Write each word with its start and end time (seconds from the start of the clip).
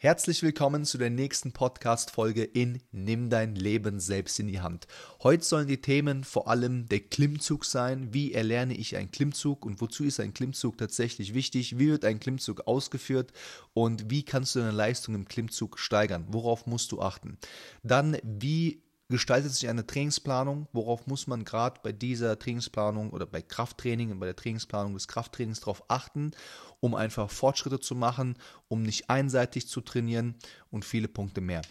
Herzlich 0.00 0.44
willkommen 0.44 0.84
zu 0.84 0.96
der 0.96 1.10
nächsten 1.10 1.50
Podcast-Folge 1.50 2.44
in 2.44 2.80
Nimm 2.92 3.30
dein 3.30 3.56
Leben 3.56 3.98
selbst 3.98 4.38
in 4.38 4.46
die 4.46 4.60
Hand. 4.60 4.86
Heute 5.24 5.42
sollen 5.42 5.66
die 5.66 5.80
Themen 5.80 6.22
vor 6.22 6.46
allem 6.46 6.86
der 6.86 7.00
Klimmzug 7.00 7.64
sein. 7.64 8.14
Wie 8.14 8.32
erlerne 8.32 8.74
ich 8.74 8.94
einen 8.94 9.10
Klimmzug 9.10 9.66
und 9.66 9.80
wozu 9.80 10.04
ist 10.04 10.20
ein 10.20 10.34
Klimmzug 10.34 10.78
tatsächlich 10.78 11.34
wichtig? 11.34 11.80
Wie 11.80 11.88
wird 11.88 12.04
ein 12.04 12.20
Klimmzug 12.20 12.68
ausgeführt 12.68 13.32
und 13.74 14.08
wie 14.08 14.22
kannst 14.22 14.54
du 14.54 14.60
deine 14.60 14.70
Leistung 14.70 15.16
im 15.16 15.26
Klimmzug 15.26 15.80
steigern? 15.80 16.26
Worauf 16.28 16.68
musst 16.68 16.92
du 16.92 17.02
achten? 17.02 17.36
Dann, 17.82 18.18
wie 18.22 18.84
gestaltet 19.08 19.52
sich 19.52 19.68
eine 19.68 19.86
Trainingsplanung? 19.86 20.68
Worauf 20.72 21.06
muss 21.06 21.26
man 21.26 21.44
gerade 21.44 21.80
bei 21.82 21.92
dieser 21.92 22.38
Trainingsplanung 22.38 23.10
oder 23.10 23.26
bei 23.26 23.42
Krafttraining 23.42 24.10
und 24.10 24.20
bei 24.20 24.26
der 24.26 24.36
Trainingsplanung 24.36 24.94
des 24.94 25.08
Krafttrainings 25.08 25.60
darauf 25.60 25.82
achten, 25.88 26.32
um 26.80 26.94
einfach 26.94 27.30
Fortschritte 27.30 27.80
zu 27.80 27.94
machen, 27.94 28.36
um 28.68 28.82
nicht 28.82 29.10
einseitig 29.10 29.68
zu 29.68 29.80
trainieren 29.80 30.34
und 30.70 30.84
viele 30.84 31.08
Punkte 31.08 31.40
mehr. 31.40 31.62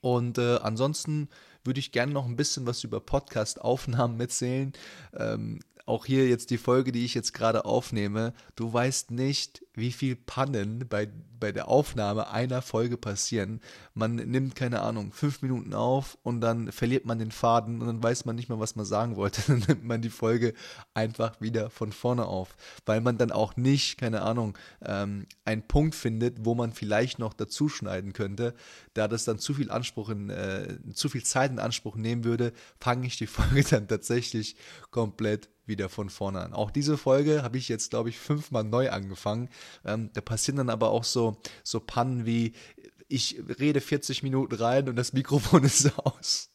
Und 0.00 0.38
äh, 0.38 0.56
ansonsten 0.56 1.28
würde 1.64 1.80
ich 1.80 1.92
gerne 1.92 2.12
noch 2.12 2.26
ein 2.26 2.36
bisschen 2.36 2.66
was 2.66 2.84
über 2.84 3.00
Podcast-Aufnahmen 3.00 4.20
erzählen. 4.20 4.72
Ähm, 5.14 5.60
auch 5.86 6.06
hier 6.06 6.28
jetzt 6.28 6.50
die 6.50 6.58
Folge, 6.58 6.92
die 6.92 7.04
ich 7.04 7.14
jetzt 7.14 7.34
gerade 7.34 7.64
aufnehme. 7.64 8.34
Du 8.56 8.72
weißt 8.72 9.10
nicht, 9.10 9.64
wie 9.74 9.92
viel 9.92 10.16
Pannen 10.16 10.86
bei, 10.88 11.08
bei 11.42 11.50
der 11.50 11.66
Aufnahme 11.66 12.30
einer 12.30 12.62
Folge 12.62 12.96
passieren. 12.96 13.60
Man 13.94 14.14
nimmt, 14.14 14.54
keine 14.54 14.80
Ahnung, 14.80 15.10
fünf 15.10 15.42
Minuten 15.42 15.74
auf 15.74 16.16
und 16.22 16.40
dann 16.40 16.70
verliert 16.70 17.04
man 17.04 17.18
den 17.18 17.32
Faden 17.32 17.80
und 17.80 17.88
dann 17.88 18.00
weiß 18.00 18.26
man 18.26 18.36
nicht 18.36 18.48
mehr, 18.48 18.60
was 18.60 18.76
man 18.76 18.86
sagen 18.86 19.16
wollte. 19.16 19.42
Dann 19.48 19.58
nimmt 19.66 19.84
man 19.84 20.00
die 20.00 20.08
Folge 20.08 20.54
einfach 20.94 21.40
wieder 21.40 21.68
von 21.68 21.90
vorne 21.90 22.26
auf, 22.26 22.54
weil 22.86 23.00
man 23.00 23.18
dann 23.18 23.32
auch 23.32 23.56
nicht, 23.56 23.98
keine 23.98 24.22
Ahnung, 24.22 24.56
ähm, 24.84 25.26
einen 25.44 25.66
Punkt 25.66 25.96
findet, 25.96 26.44
wo 26.44 26.54
man 26.54 26.72
vielleicht 26.72 27.18
noch 27.18 27.34
dazu 27.34 27.68
schneiden 27.68 28.12
könnte. 28.12 28.54
Da 28.94 29.08
das 29.08 29.24
dann 29.24 29.40
zu 29.40 29.52
viel 29.54 29.70
Anspruch 29.72 30.10
in, 30.10 30.30
äh, 30.30 30.78
zu 30.94 31.08
viel 31.08 31.24
Zeit 31.24 31.50
in 31.50 31.58
Anspruch 31.58 31.96
nehmen 31.96 32.22
würde, 32.22 32.52
fange 32.78 33.08
ich 33.08 33.16
die 33.16 33.26
Folge 33.26 33.64
dann 33.64 33.88
tatsächlich 33.88 34.54
komplett 34.92 35.48
wieder 35.66 35.88
von 35.88 36.10
vorne 36.10 36.40
an. 36.40 36.52
Auch 36.52 36.70
diese 36.70 36.96
Folge 36.96 37.42
habe 37.42 37.58
ich 37.58 37.68
jetzt, 37.68 37.90
glaube 37.90 38.08
ich, 38.08 38.18
fünfmal 38.18 38.64
neu 38.64 38.90
angefangen. 38.90 39.48
Ähm, 39.84 40.10
da 40.12 40.20
passieren 40.20 40.56
dann 40.56 40.70
aber 40.70 40.90
auch 40.90 41.04
so, 41.04 41.31
so 41.62 41.80
Pannen 41.80 42.26
wie, 42.26 42.52
ich 43.08 43.40
rede 43.58 43.80
40 43.80 44.22
Minuten 44.22 44.54
rein 44.54 44.88
und 44.88 44.96
das 44.96 45.12
Mikrofon 45.12 45.64
ist 45.64 45.98
aus. 45.98 46.48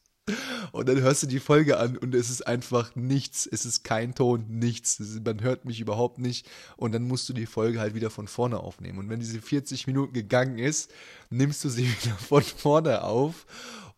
Und 0.72 0.88
dann 0.88 1.00
hörst 1.00 1.22
du 1.22 1.26
die 1.26 1.40
Folge 1.40 1.78
an 1.78 1.96
und 1.96 2.14
es 2.14 2.28
ist 2.28 2.46
einfach 2.46 2.94
nichts. 2.94 3.48
Es 3.50 3.64
ist 3.64 3.82
kein 3.82 4.14
Ton, 4.14 4.44
nichts. 4.48 5.00
Man 5.24 5.40
hört 5.40 5.64
mich 5.64 5.80
überhaupt 5.80 6.18
nicht. 6.18 6.46
Und 6.76 6.92
dann 6.92 7.04
musst 7.04 7.28
du 7.30 7.32
die 7.32 7.46
Folge 7.46 7.80
halt 7.80 7.94
wieder 7.94 8.10
von 8.10 8.28
vorne 8.28 8.60
aufnehmen. 8.60 8.98
Und 8.98 9.08
wenn 9.08 9.20
diese 9.20 9.40
40 9.40 9.86
Minuten 9.86 10.12
gegangen 10.12 10.58
ist, 10.58 10.90
nimmst 11.30 11.64
du 11.64 11.70
sie 11.70 11.86
wieder 12.02 12.16
von 12.16 12.42
vorne 12.42 13.04
auf 13.04 13.46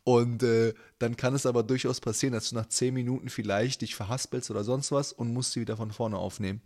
und 0.05 0.43
äh, 0.43 0.75
dann 0.99 1.17
kann 1.17 1.35
es 1.35 1.47
aber 1.47 1.63
durchaus 1.63 2.01
passieren, 2.01 2.33
dass 2.33 2.51
du 2.51 2.57
nach 2.57 2.67
10 2.67 2.95
Minuten 2.95 3.29
vielleicht 3.29 3.83
dich 3.83 3.95
verhaspelst 3.95 4.51
oder 4.51 4.65
sonst 4.65 4.93
was 4.93 5.13
und 5.13 5.33
musst 5.33 5.53
sie 5.53 5.61
wieder 5.61 5.77
von 5.77 5.93
vorne 5.93 6.17
aufnehmen. 6.17 6.63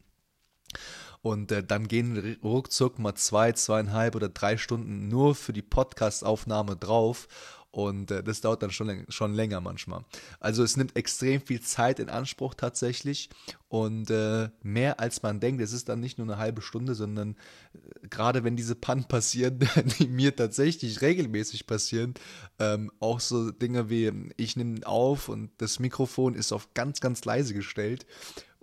Und 1.25 1.53
äh, 1.53 1.65
dann 1.65 1.89
gehen 1.89 2.37
ruckzuck 2.45 2.99
mal 2.99 3.15
zwei, 3.15 3.53
zweieinhalb 3.53 4.15
oder 4.15 4.29
drei 4.29 4.59
Stunden 4.59 5.09
nur 5.09 5.35
für 5.35 5.55
die 5.55 5.63
Podcast-Aufnahme 5.63 6.77
drauf. 6.77 7.29
Und 7.71 8.11
äh, 8.11 8.23
das 8.23 8.43
dauert 8.43 8.63
dann 8.63 8.71
schon, 8.71 9.07
schon 9.09 9.33
länger 9.33 9.63
manchmal. 9.63 10.05
Also 10.39 10.63
es 10.63 10.77
nimmt 10.77 10.97
extrem 10.97 11.41
viel 11.41 11.63
Zeit 11.63 11.99
in 11.99 12.11
Anspruch 12.11 12.53
tatsächlich. 12.53 13.31
Und 13.69 14.11
äh, 14.11 14.51
mehr 14.63 15.01
als 15.01 15.23
man 15.23 15.41
denkt, 15.41 15.63
es 15.63 15.73
ist 15.73 15.89
dann 15.89 15.99
nicht 15.99 16.19
nur 16.19 16.27
eine 16.27 16.37
halbe 16.37 16.61
Stunde, 16.61 16.95
sondern 16.95 17.37
äh, 17.73 18.07
gerade 18.09 18.45
wenn 18.45 18.55
diese 18.55 18.75
Pannen 18.75 19.05
passieren, 19.09 19.61
die 19.99 20.09
mir 20.09 20.37
tatsächlich 20.37 21.01
regelmäßig 21.01 21.67
passieren, 21.67 22.13
ähm, 22.59 22.93
auch 23.01 23.19
so 23.19 23.51
Dinge 23.51 23.89
wie, 23.89 24.13
ich 24.37 24.57
nehme 24.57 24.87
auf 24.87 25.31
und 25.31 25.53
das 25.57 25.79
Mikrofon 25.79 26.35
ist 26.35 26.53
auf 26.53 26.75
ganz, 26.75 27.01
ganz 27.01 27.25
leise 27.25 27.55
gestellt. 27.55 28.05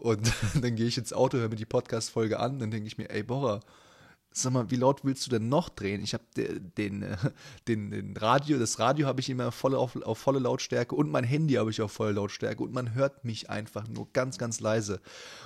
Und 0.01 0.33
dann 0.61 0.75
gehe 0.75 0.87
ich 0.87 0.97
ins 0.97 1.13
Auto, 1.13 1.37
höre 1.37 1.49
mir 1.49 1.55
die 1.55 1.65
Podcast-Folge 1.65 2.39
an, 2.39 2.57
dann 2.57 2.71
denke 2.71 2.87
ich 2.87 2.97
mir, 2.97 3.09
ey 3.11 3.21
Borra, 3.21 3.59
sag 4.31 4.51
mal, 4.51 4.71
wie 4.71 4.75
laut 4.75 5.05
willst 5.05 5.27
du 5.27 5.29
denn 5.29 5.47
noch 5.47 5.69
drehen? 5.69 6.01
Ich 6.01 6.15
habe 6.15 6.23
den, 6.35 7.05
den, 7.67 7.91
den, 7.91 8.17
Radio, 8.17 8.57
das 8.57 8.79
Radio 8.79 9.05
habe 9.05 9.19
ich 9.19 9.29
immer 9.29 9.51
voll 9.51 9.75
auf, 9.75 9.95
auf 9.97 10.17
volle 10.17 10.39
Lautstärke 10.39 10.95
und 10.95 11.11
mein 11.11 11.23
Handy 11.23 11.53
habe 11.53 11.69
ich 11.69 11.81
auf 11.81 11.91
volle 11.91 12.13
Lautstärke 12.13 12.63
und 12.63 12.73
man 12.73 12.95
hört 12.95 13.23
mich 13.23 13.51
einfach 13.51 13.87
nur 13.87 14.11
ganz, 14.11 14.39
ganz 14.39 14.59
leise. 14.59 15.01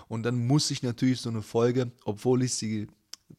Und 0.08 0.24
dann 0.24 0.48
muss 0.48 0.72
ich 0.72 0.84
natürlich 0.84 1.20
so 1.20 1.30
eine 1.30 1.42
Folge, 1.42 1.92
obwohl 2.06 2.42
ich 2.42 2.54
sie 2.54 2.88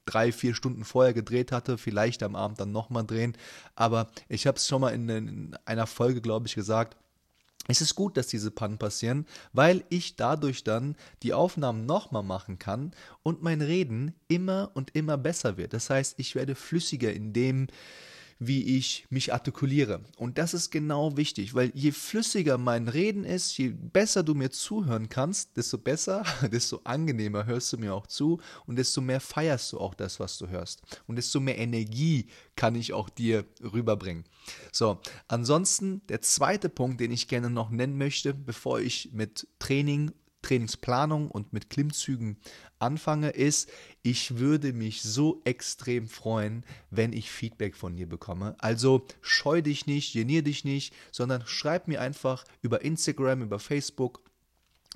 drei, 0.05 0.33
vier 0.33 0.55
Stunden 0.55 0.85
vorher 0.85 1.15
gedreht 1.15 1.51
hatte, 1.51 1.79
vielleicht 1.79 2.23
am 2.23 2.37
Abend 2.37 2.61
dann 2.61 2.73
nochmal 2.73 3.07
drehen. 3.07 3.39
Aber 3.75 4.11
ich 4.29 4.47
habe 4.47 4.59
es 4.59 4.67
schon 4.67 4.83
mal 4.83 4.91
in, 4.91 5.09
in 5.09 5.57
einer 5.65 5.87
Folge, 5.87 6.21
glaube 6.21 6.47
ich, 6.47 6.55
gesagt, 6.55 6.97
es 7.69 7.81
ist 7.81 7.95
gut, 7.95 8.17
dass 8.17 8.29
diese 8.29 8.51
Pannen 8.51 8.79
passieren, 8.79 9.27
weil 9.53 9.85
ich 9.89 10.17
dadurch 10.17 10.65
dann 10.65 10.97
die 11.23 11.35
Aufnahmen 11.35 11.87
nochmal 11.87 12.23
machen 12.23 12.59
kann 12.59 12.93
und 13.23 13.43
mein 13.43 13.61
Reden 13.61 14.15
immer 14.29 14.71
und 14.75 14.95
immer 14.95 15.19
besser 15.19 15.57
wird. 15.57 15.73
Das 15.73 15.91
heißt, 15.91 16.15
ich 16.19 16.35
werde 16.35 16.55
flüssiger 16.55 17.13
in 17.13 17.33
dem, 17.33 17.67
wie 18.39 18.77
ich 18.77 19.07
mich 19.11 19.33
artikuliere. 19.33 20.01
Und 20.17 20.39
das 20.39 20.55
ist 20.55 20.71
genau 20.71 21.17
wichtig, 21.17 21.55
weil 21.55 21.71
je 21.75 21.93
flüssiger 21.93 22.59
mein 22.59 22.89
Reden 22.89 23.25
ist, 23.25 23.57
je 23.57 23.69
besser 23.69 24.23
du 24.23 24.35
mir 24.35 24.51
zuhören 24.51 25.09
kannst, 25.09 25.57
desto 25.57 25.79
besser, 25.79 26.25
desto 26.53 26.81
angenehmer 26.85 27.47
hörst 27.47 27.73
du 27.73 27.79
mir 27.79 27.95
auch 27.95 28.07
zu 28.07 28.41
und 28.67 28.77
desto 28.77 29.01
mehr 29.01 29.21
feierst 29.21 29.73
du 29.73 29.79
auch 29.79 29.95
das, 29.95 30.21
was 30.21 30.39
du 30.39 30.49
hörst. 30.49 30.83
Und 31.07 31.17
desto 31.17 31.41
mehr 31.41 31.59
Energie 31.59 32.27
kann 32.57 32.75
ich 32.75 32.93
auch 32.93 33.09
dir 33.09 33.45
rüberbringen. 33.63 34.25
So, 34.73 35.01
ansonsten 35.29 36.03
der 36.09 36.23
zweite 36.23 36.69
Punkt, 36.69 37.01
den 37.01 37.13
ich 37.13 37.29
gerne 37.29 37.51
noch 37.51 37.71
nennen 37.71 37.97
möchte, 37.97 38.35
bevor 38.35 38.81
ich 38.81 39.11
mit 39.13 39.49
Training 39.59 40.13
Trainingsplanung 40.47 41.31
und 41.31 41.53
mit 41.53 41.71
Klimmzügen 41.71 42.37
anfange, 42.79 43.31
ist, 43.31 43.69
ich 44.03 44.39
würde 44.39 44.73
mich 44.73 45.03
so 45.03 45.41
extrem 45.45 46.09
freuen, 46.09 46.65
wenn 46.91 47.13
ich 47.13 47.31
Feedback 47.31 47.77
von 47.77 47.97
dir 47.97 48.09
bekomme. 48.09 48.55
Also 48.59 49.05
scheu 49.23 49.61
dich 49.61 49.87
nicht, 49.87 50.13
genier 50.13 50.43
dich 50.43 50.65
nicht, 50.65 50.95
sondern 51.11 51.43
schreib 51.47 51.89
mir 51.89 52.01
einfach 52.01 52.45
über 52.63 52.83
Instagram, 52.83 53.43
über 53.43 53.59
Facebook 53.59 54.21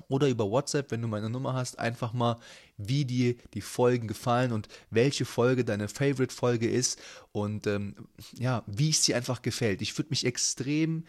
oder 0.09 0.29
über 0.29 0.49
WhatsApp, 0.51 0.91
wenn 0.93 1.03
du 1.03 1.09
meine 1.09 1.29
Nummer 1.29 1.55
hast, 1.55 1.79
einfach 1.79 2.13
mal, 2.13 2.39
wie 2.77 3.05
dir 3.05 3.35
die 3.53 3.61
Folgen 3.61 4.09
gefallen 4.09 4.53
und 4.53 4.69
welche 4.91 5.25
Folge 5.25 5.65
deine 5.65 5.89
Favorite-Folge 5.89 6.71
ist 6.71 7.01
und 7.33 7.67
ähm, 7.67 7.95
ja, 8.33 8.63
wie 8.67 8.91
es 8.91 9.03
dir 9.03 9.17
einfach 9.17 9.43
gefällt. 9.43 9.83
Ich 9.83 9.99
würde 9.99 10.11
mich 10.11 10.25
extrem 10.25 11.05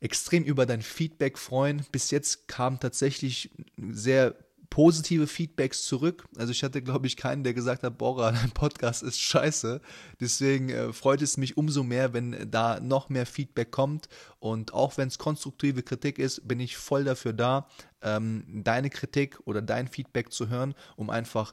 extrem 0.00 0.44
über 0.44 0.66
dein 0.66 0.82
Feedback 0.82 1.38
freuen. 1.38 1.84
Bis 1.92 2.10
jetzt 2.10 2.48
kam 2.48 2.80
tatsächlich 2.80 3.50
sehr 3.76 4.34
positive 4.70 5.26
Feedbacks 5.26 5.84
zurück. 5.84 6.24
Also 6.36 6.52
ich 6.52 6.62
hatte, 6.62 6.82
glaube 6.82 7.06
ich, 7.06 7.16
keinen, 7.16 7.44
der 7.44 7.54
gesagt 7.54 7.82
hat, 7.82 7.98
Bora, 7.98 8.32
dein 8.32 8.50
Podcast 8.50 9.02
ist 9.02 9.20
scheiße. 9.20 9.80
Deswegen 10.20 10.68
äh, 10.70 10.92
freut 10.92 11.22
es 11.22 11.36
mich 11.36 11.56
umso 11.56 11.82
mehr, 11.82 12.12
wenn 12.12 12.50
da 12.50 12.80
noch 12.80 13.08
mehr 13.08 13.26
Feedback 13.26 13.70
kommt. 13.70 14.08
Und 14.38 14.72
auch 14.74 14.96
wenn 14.96 15.08
es 15.08 15.18
konstruktive 15.18 15.82
Kritik 15.82 16.18
ist, 16.18 16.46
bin 16.46 16.60
ich 16.60 16.76
voll 16.76 17.04
dafür 17.04 17.32
da, 17.32 17.68
ähm, 18.02 18.44
deine 18.64 18.90
Kritik 18.90 19.38
oder 19.44 19.62
dein 19.62 19.88
Feedback 19.88 20.32
zu 20.32 20.48
hören, 20.48 20.74
um 20.96 21.10
einfach 21.10 21.52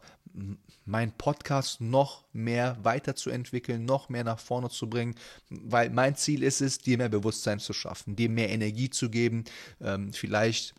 meinen 0.85 1.13
Podcast 1.13 1.81
noch 1.81 2.25
mehr 2.33 2.77
weiterzuentwickeln, 2.83 3.85
noch 3.85 4.09
mehr 4.09 4.23
nach 4.23 4.39
vorne 4.39 4.69
zu 4.69 4.89
bringen, 4.89 5.15
weil 5.49 5.89
mein 5.89 6.15
Ziel 6.15 6.43
ist 6.43 6.61
es, 6.61 6.77
dir 6.79 6.97
mehr 6.97 7.09
Bewusstsein 7.09 7.59
zu 7.59 7.73
schaffen, 7.73 8.15
dir 8.15 8.29
mehr 8.29 8.49
Energie 8.49 8.89
zu 8.89 9.09
geben, 9.09 9.45
ähm, 9.81 10.13
vielleicht 10.13 10.75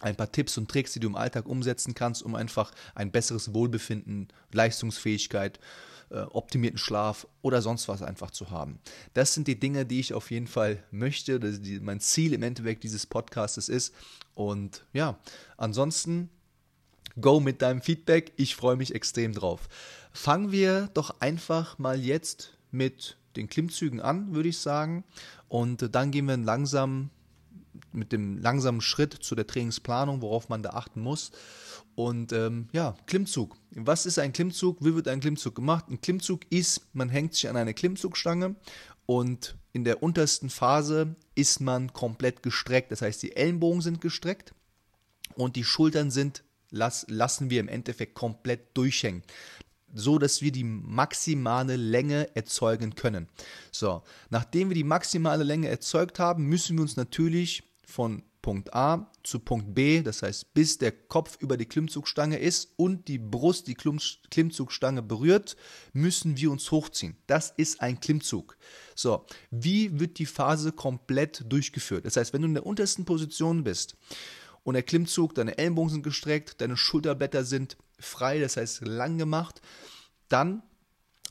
ein 0.00 0.16
paar 0.16 0.30
Tipps 0.30 0.58
und 0.58 0.70
Tricks, 0.70 0.92
die 0.92 1.00
du 1.00 1.08
im 1.08 1.16
Alltag 1.16 1.46
umsetzen 1.46 1.94
kannst, 1.94 2.22
um 2.22 2.34
einfach 2.34 2.72
ein 2.94 3.10
besseres 3.10 3.54
Wohlbefinden, 3.54 4.28
Leistungsfähigkeit, 4.52 5.58
äh, 6.10 6.20
optimierten 6.20 6.78
Schlaf 6.78 7.26
oder 7.42 7.62
sonst 7.62 7.88
was 7.88 8.02
einfach 8.02 8.30
zu 8.30 8.50
haben. 8.50 8.78
Das 9.14 9.34
sind 9.34 9.48
die 9.48 9.58
Dinge, 9.58 9.86
die 9.86 10.00
ich 10.00 10.12
auf 10.12 10.30
jeden 10.30 10.46
Fall 10.46 10.82
möchte, 10.90 11.40
die, 11.40 11.80
mein 11.80 12.00
Ziel 12.00 12.34
im 12.34 12.42
Endeffekt 12.42 12.84
dieses 12.84 13.06
Podcasts 13.06 13.68
ist. 13.68 13.94
Und 14.34 14.84
ja, 14.92 15.18
ansonsten 15.56 16.28
go 17.20 17.40
mit 17.40 17.62
deinem 17.62 17.80
Feedback. 17.80 18.32
Ich 18.36 18.56
freue 18.56 18.76
mich 18.76 18.94
extrem 18.94 19.32
drauf. 19.32 19.68
Fangen 20.12 20.52
wir 20.52 20.90
doch 20.94 21.20
einfach 21.20 21.78
mal 21.78 21.98
jetzt 21.98 22.54
mit 22.70 23.16
den 23.36 23.48
Klimmzügen 23.48 24.00
an, 24.00 24.34
würde 24.34 24.48
ich 24.48 24.58
sagen. 24.58 25.04
Und 25.48 25.94
dann 25.94 26.10
gehen 26.10 26.26
wir 26.26 26.36
langsam 26.36 27.10
mit 27.94 28.12
dem 28.12 28.38
langsamen 28.38 28.80
Schritt 28.80 29.14
zu 29.14 29.34
der 29.34 29.46
Trainingsplanung, 29.46 30.20
worauf 30.20 30.48
man 30.48 30.62
da 30.62 30.70
achten 30.70 31.00
muss. 31.00 31.30
Und 31.94 32.32
ähm, 32.32 32.68
ja, 32.72 32.96
Klimmzug. 33.06 33.56
Was 33.70 34.04
ist 34.04 34.18
ein 34.18 34.32
Klimmzug? 34.32 34.84
Wie 34.84 34.94
wird 34.94 35.08
ein 35.08 35.20
Klimmzug 35.20 35.54
gemacht? 35.54 35.86
Ein 35.88 36.00
Klimmzug 36.00 36.40
ist, 36.50 36.82
man 36.92 37.08
hängt 37.08 37.34
sich 37.34 37.48
an 37.48 37.56
eine 37.56 37.74
Klimmzugstange 37.74 38.56
und 39.06 39.56
in 39.72 39.84
der 39.84 40.02
untersten 40.02 40.50
Phase 40.50 41.14
ist 41.34 41.60
man 41.60 41.92
komplett 41.92 42.42
gestreckt. 42.42 42.90
Das 42.90 43.02
heißt, 43.02 43.22
die 43.22 43.36
Ellenbogen 43.36 43.80
sind 43.80 44.00
gestreckt 44.00 44.54
und 45.36 45.56
die 45.56 45.64
Schultern 45.64 46.10
sind, 46.10 46.42
las, 46.70 47.06
lassen 47.08 47.50
wir 47.50 47.60
im 47.60 47.68
Endeffekt 47.68 48.14
komplett 48.14 48.76
durchhängen. 48.76 49.22
so 49.94 50.18
dass 50.18 50.42
wir 50.42 50.50
die 50.50 50.64
maximale 50.64 51.76
Länge 51.76 52.34
erzeugen 52.34 52.96
können. 52.96 53.28
So, 53.70 54.02
nachdem 54.28 54.68
wir 54.68 54.74
die 54.74 54.84
maximale 54.84 55.44
Länge 55.44 55.68
erzeugt 55.68 56.18
haben, 56.18 56.46
müssen 56.46 56.76
wir 56.76 56.82
uns 56.82 56.96
natürlich 56.96 57.62
von 57.86 58.22
Punkt 58.44 58.74
A 58.74 59.10
zu 59.22 59.38
Punkt 59.38 59.74
B, 59.74 60.02
das 60.02 60.22
heißt 60.22 60.52
bis 60.52 60.76
der 60.76 60.92
Kopf 60.92 61.38
über 61.40 61.56
die 61.56 61.64
Klimmzugstange 61.64 62.38
ist 62.38 62.74
und 62.76 63.08
die 63.08 63.16
Brust 63.18 63.68
die 63.68 63.74
Klimmzugstange 63.74 65.00
berührt, 65.00 65.56
müssen 65.94 66.36
wir 66.36 66.50
uns 66.50 66.70
hochziehen. 66.70 67.16
Das 67.26 67.54
ist 67.56 67.80
ein 67.80 68.00
Klimmzug. 68.00 68.58
So, 68.94 69.24
wie 69.50 69.98
wird 69.98 70.18
die 70.18 70.26
Phase 70.26 70.72
komplett 70.72 71.50
durchgeführt? 71.50 72.04
Das 72.04 72.18
heißt, 72.18 72.34
wenn 72.34 72.42
du 72.42 72.48
in 72.48 72.54
der 72.54 72.66
untersten 72.66 73.06
Position 73.06 73.64
bist 73.64 73.96
und 74.62 74.74
der 74.74 74.82
Klimmzug, 74.82 75.34
deine 75.34 75.56
Ellenbogen 75.56 75.88
sind 75.88 76.02
gestreckt, 76.02 76.60
deine 76.60 76.76
Schulterblätter 76.76 77.44
sind 77.44 77.78
frei, 77.98 78.40
das 78.40 78.58
heißt 78.58 78.86
lang 78.86 79.16
gemacht, 79.16 79.62
dann 80.28 80.62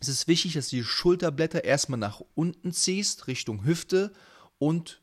ist 0.01 0.07
es 0.07 0.27
wichtig, 0.27 0.53
dass 0.53 0.69
du 0.69 0.77
die 0.77 0.83
Schulterblätter 0.83 1.63
erstmal 1.63 2.00
nach 2.00 2.23
unten 2.33 2.73
ziehst, 2.73 3.27
Richtung 3.27 3.65
Hüfte 3.65 4.13
und 4.57 5.02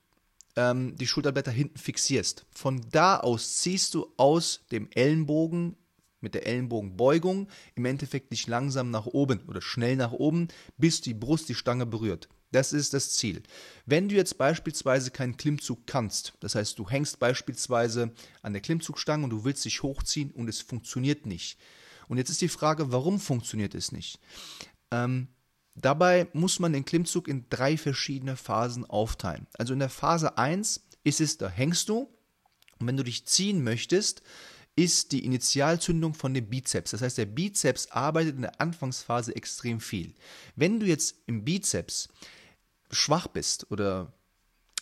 ähm, 0.57 0.97
die 0.97 1.07
Schulterblätter 1.07 1.51
hinten 1.51 1.79
fixierst. 1.79 2.47
Von 2.51 2.85
da 2.91 3.19
aus 3.19 3.57
ziehst 3.59 3.95
du 3.95 4.13
aus 4.17 4.61
dem 4.71 4.89
Ellenbogen 4.93 5.77
mit 6.21 6.35
der 6.35 6.47
Ellenbogenbeugung 6.47 7.49
im 7.75 7.85
Endeffekt 7.85 8.33
dich 8.33 8.47
langsam 8.47 8.91
nach 8.91 9.07
oben 9.07 9.41
oder 9.49 9.63
schnell 9.63 9.97
nach 9.97 10.13
oben, 10.13 10.49
bis 10.77 11.01
die 11.01 11.15
Brust 11.15 11.49
die 11.49 11.55
Stange 11.55 11.87
berührt. 11.87 12.29
Das 12.53 12.73
ist 12.73 12.95
das 12.95 13.13
Ziel. 13.13 13.43
Wenn 13.87 14.09
du 14.09 14.17
jetzt 14.17 14.37
beispielsweise 14.37 15.11
keinen 15.11 15.37
Klimmzug 15.37 15.87
kannst, 15.87 16.35
das 16.41 16.57
heißt, 16.57 16.79
du 16.79 16.89
hängst 16.89 17.21
beispielsweise 17.21 18.13
an 18.43 18.53
der 18.53 18.63
Klimmzugstange 18.63 19.25
und 19.25 19.31
du 19.31 19.45
willst 19.45 19.65
dich 19.65 19.83
hochziehen 19.83 20.31
und 20.33 20.49
es 20.49 20.61
funktioniert 20.61 21.27
nicht. 21.27 21.59
Und 22.09 22.19
jetzt 22.19 22.31
ist 22.31 22.41
die 22.41 22.49
Frage, 22.49 22.91
warum 22.91 23.21
funktioniert 23.21 23.75
es 23.77 23.93
nicht? 23.93 24.19
Ähm, 24.91 25.29
dabei 25.75 26.29
muss 26.33 26.59
man 26.59 26.73
den 26.73 26.85
Klimmzug 26.85 27.29
in 27.29 27.47
drei 27.51 27.77
verschiedene 27.77 28.37
Phasen 28.37 28.85
aufteilen. 28.85 29.47
Also 29.59 29.73
in 29.73 29.79
der 29.79 29.89
Phase 29.89 30.39
1 30.39 30.83
ist 31.05 31.21
es, 31.21 31.39
da 31.39 31.49
hängst 31.49 31.89
du 31.89 32.09
und 32.79 32.87
wenn 32.87 32.97
du 32.97 33.05
dich 33.05 33.27
ziehen 33.27 33.63
möchtest, 33.63 34.23
ist 34.77 35.13
die 35.13 35.25
Initialzündung 35.25 36.15
von 36.15 36.33
dem 36.33 36.49
Bizeps. 36.49 36.93
Das 36.93 37.03
heißt, 37.03 37.19
der 37.19 37.27
Bizeps 37.27 37.89
arbeitet 37.89 38.37
in 38.37 38.43
der 38.43 38.61
Anfangsphase 38.61 39.35
extrem 39.37 39.81
viel. 39.81 40.15
Wenn 40.57 40.81
du 40.81 40.87
jetzt 40.87 41.17
im 41.27 41.45
Bizeps 41.45 42.09
schwach 42.91 43.27
bist 43.27 43.71
oder 43.71 44.13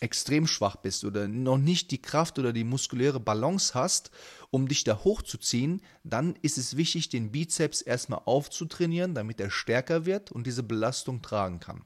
extrem 0.01 0.47
schwach 0.47 0.77
bist 0.77 1.03
oder 1.03 1.27
noch 1.27 1.57
nicht 1.57 1.91
die 1.91 2.01
Kraft 2.01 2.39
oder 2.39 2.53
die 2.53 2.63
muskuläre 2.63 3.19
Balance 3.19 3.73
hast, 3.73 4.11
um 4.51 4.67
dich 4.67 4.83
da 4.83 5.03
hochzuziehen, 5.03 5.81
dann 6.03 6.35
ist 6.41 6.57
es 6.57 6.77
wichtig, 6.77 7.09
den 7.09 7.31
Bizeps 7.31 7.81
erstmal 7.81 8.21
aufzutrainieren, 8.25 9.13
damit 9.13 9.39
er 9.39 9.51
stärker 9.51 10.05
wird 10.05 10.31
und 10.31 10.47
diese 10.47 10.63
Belastung 10.63 11.21
tragen 11.21 11.59
kann. 11.59 11.83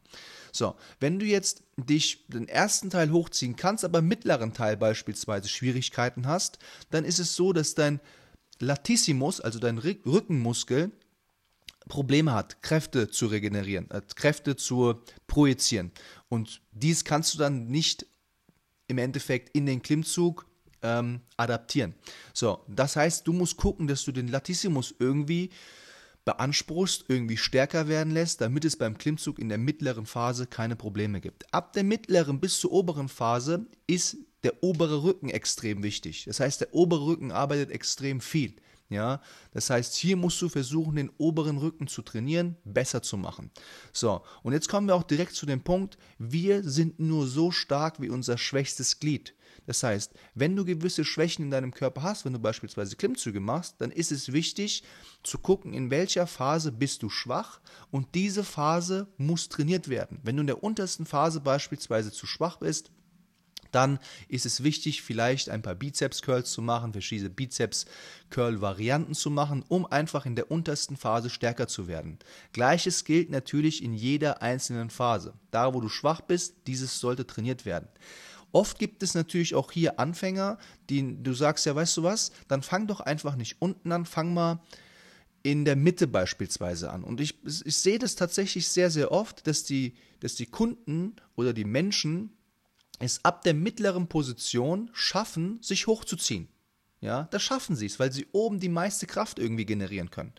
So, 0.52 0.76
wenn 1.00 1.20
du 1.20 1.26
jetzt 1.26 1.64
dich 1.78 2.26
den 2.28 2.48
ersten 2.48 2.90
Teil 2.90 3.12
hochziehen 3.12 3.56
kannst, 3.56 3.84
aber 3.84 4.02
mittleren 4.02 4.54
Teil 4.54 4.78
beispielsweise 4.78 5.50
Schwierigkeiten 5.50 6.28
hast, 6.28 6.60
dann 6.92 7.06
ist 7.06 7.20
es 7.20 7.36
so, 7.36 7.54
dass 7.54 7.74
dein 7.76 8.00
Latissimus, 8.60 9.42
also 9.42 9.60
dein 9.60 9.80
Rückenmuskel, 9.80 10.92
Probleme 11.88 12.34
hat, 12.34 12.62
Kräfte 12.62 13.10
zu 13.10 13.28
regenerieren, 13.28 13.90
äh, 13.92 14.02
Kräfte 14.16 14.56
zu 14.56 14.96
projizieren. 15.28 15.92
Und 16.30 16.62
dies 16.72 17.04
kannst 17.04 17.34
du 17.34 17.38
dann 17.38 17.68
nicht 17.68 18.06
im 18.88 18.98
Endeffekt 18.98 19.50
in 19.56 19.66
den 19.66 19.82
Klimmzug 19.82 20.46
ähm, 20.82 21.22
adaptieren. 21.38 21.96
So, 22.34 22.64
das 22.68 22.96
heißt, 22.96 23.28
du 23.28 23.34
musst 23.34 23.58
gucken, 23.58 23.88
dass 23.88 24.04
du 24.04 24.12
den 24.12 24.28
Latissimus 24.28 24.94
irgendwie 25.00 25.50
beanspruchst, 26.26 27.06
irgendwie 27.08 27.38
stärker 27.38 27.88
werden 27.88 28.14
lässt, 28.14 28.42
damit 28.42 28.64
es 28.66 28.78
beim 28.78 28.98
Klimmzug 28.98 29.40
in 29.40 29.50
der 29.50 29.58
mittleren 29.58 30.06
Phase 30.06 30.48
keine 30.48 30.76
Probleme 30.76 31.20
gibt. 31.20 31.54
Ab 31.54 31.74
der 31.74 31.84
mittleren 31.84 32.40
bis 32.40 32.60
zur 32.60 32.72
oberen 32.72 33.10
Phase 33.10 33.66
ist 33.88 34.18
der 34.44 34.64
obere 34.64 35.04
Rücken 35.04 35.30
extrem 35.30 35.84
wichtig. 35.84 36.26
Das 36.26 36.40
heißt, 36.40 36.62
der 36.62 36.74
obere 36.74 37.06
Rücken 37.06 37.32
arbeitet 37.32 37.72
extrem 37.72 38.22
viel. 38.22 38.56
Ja, 38.90 39.22
das 39.52 39.70
heißt, 39.70 39.96
hier 39.96 40.18
musst 40.18 40.42
du 40.42 40.50
versuchen, 40.50 40.98
den 40.98 41.10
oberen 41.18 41.58
Rücken 41.58 41.88
zu 41.88 42.02
trainieren, 42.02 42.58
besser 42.64 43.02
zu 43.02 43.18
machen. 43.18 43.50
So, 43.92 44.22
und 44.44 44.54
jetzt 44.54 44.70
kommen 44.70 44.88
wir 44.88 44.96
auch 44.96 45.04
direkt 45.04 45.36
zu 45.36 45.46
dem 45.46 45.64
Punkt, 45.64 45.98
wir 46.20 46.64
sind 46.64 47.00
nur 47.00 47.26
so 47.26 47.50
stark 47.50 48.02
wie 48.02 48.10
unser 48.10 48.38
schwächstes 48.38 49.00
Glied. 49.00 49.34
Das 49.66 49.82
heißt, 49.82 50.14
wenn 50.36 50.56
du 50.56 50.66
gewisse 50.66 51.06
Schwächen 51.06 51.46
in 51.46 51.52
deinem 51.52 51.74
Körper 51.74 52.04
hast, 52.04 52.26
wenn 52.26 52.34
du 52.34 52.40
beispielsweise 52.40 52.96
Klimmzüge 52.96 53.40
machst, 53.40 53.76
dann 53.80 53.92
ist 53.92 54.12
es 54.12 54.34
wichtig 54.34 54.84
zu 55.24 55.38
gucken, 55.38 55.74
in 55.74 55.90
welcher 55.90 56.28
Phase 56.28 56.72
bist 56.72 57.02
du 57.04 57.10
schwach 57.10 57.62
und 57.90 58.14
diese 58.14 58.44
Phase 58.44 59.08
muss 59.18 59.50
trainiert 59.50 59.88
werden. 59.88 60.20
Wenn 60.24 60.36
du 60.36 60.42
in 60.42 60.48
der 60.48 60.64
untersten 60.64 61.06
Phase 61.06 61.40
beispielsweise 61.40 62.12
zu 62.12 62.26
schwach 62.28 62.58
bist, 62.58 62.92
dann 63.76 64.00
ist 64.28 64.46
es 64.46 64.64
wichtig, 64.64 65.02
vielleicht 65.02 65.50
ein 65.50 65.62
paar 65.62 65.76
Bizeps-Curls 65.76 66.52
zu 66.52 66.62
machen, 66.62 66.94
verschiedene 66.94 67.30
Bizeps-Curl-Varianten 67.30 69.14
zu 69.14 69.30
machen, 69.30 69.64
um 69.68 69.86
einfach 69.86 70.26
in 70.26 70.36
der 70.36 70.52
untersten 70.52 70.98
Phase 70.98 71.30
stärker 71.30 71.68
zu 71.68 71.88
werden. 71.88 72.20
Gleiches 72.54 73.06
gilt 73.06 73.30
natürlich 73.30 73.84
in 73.84 73.94
jeder 73.94 74.42
einzelnen 74.42 74.90
Phase. 74.90 75.34
Da, 75.52 75.74
wo 75.74 75.82
du 75.82 75.90
schwach 75.90 76.22
bist, 76.22 76.56
dieses 76.68 77.00
sollte 77.00 77.28
trainiert 77.28 77.66
werden. 77.66 77.88
Oft 78.52 78.78
gibt 78.78 79.02
es 79.02 79.16
natürlich 79.16 79.56
auch 79.56 79.72
hier 79.72 80.00
Anfänger, 80.00 80.60
die 80.90 81.22
du 81.22 81.34
sagst, 81.34 81.66
ja, 81.66 81.76
weißt 81.76 81.98
du 81.98 82.04
was, 82.04 82.32
dann 82.48 82.62
fang 82.62 82.86
doch 82.86 83.00
einfach 83.00 83.36
nicht 83.36 83.60
unten 83.60 83.92
an, 83.92 84.06
fang 84.06 84.34
mal 84.34 84.62
in 85.42 85.66
der 85.66 85.76
Mitte 85.76 86.08
beispielsweise 86.08 86.92
an. 86.92 87.04
Und 87.04 87.20
ich, 87.20 87.36
ich 87.44 87.76
sehe 87.76 88.00
das 88.00 88.16
tatsächlich 88.16 88.68
sehr, 88.68 88.90
sehr 88.90 89.12
oft, 89.12 89.46
dass 89.48 89.64
die, 89.64 89.96
dass 90.22 90.36
die 90.36 90.46
Kunden 90.46 91.16
oder 91.36 91.52
die 91.52 91.66
Menschen 91.66 92.32
es 93.04 93.24
ab 93.24 93.44
der 93.44 93.54
mittleren 93.54 94.08
Position 94.08 94.90
schaffen, 94.94 95.60
sich 95.62 95.88
hochzuziehen. 95.88 96.48
Ja, 97.04 97.28
da 97.32 97.40
schaffen 97.40 97.76
sie 97.76 97.86
es, 97.86 98.00
weil 98.00 98.14
sie 98.14 98.28
oben 98.32 98.62
die 98.62 98.70
meiste 98.70 99.08
Kraft 99.08 99.38
irgendwie 99.38 99.66
generieren 99.66 100.10
können. 100.10 100.32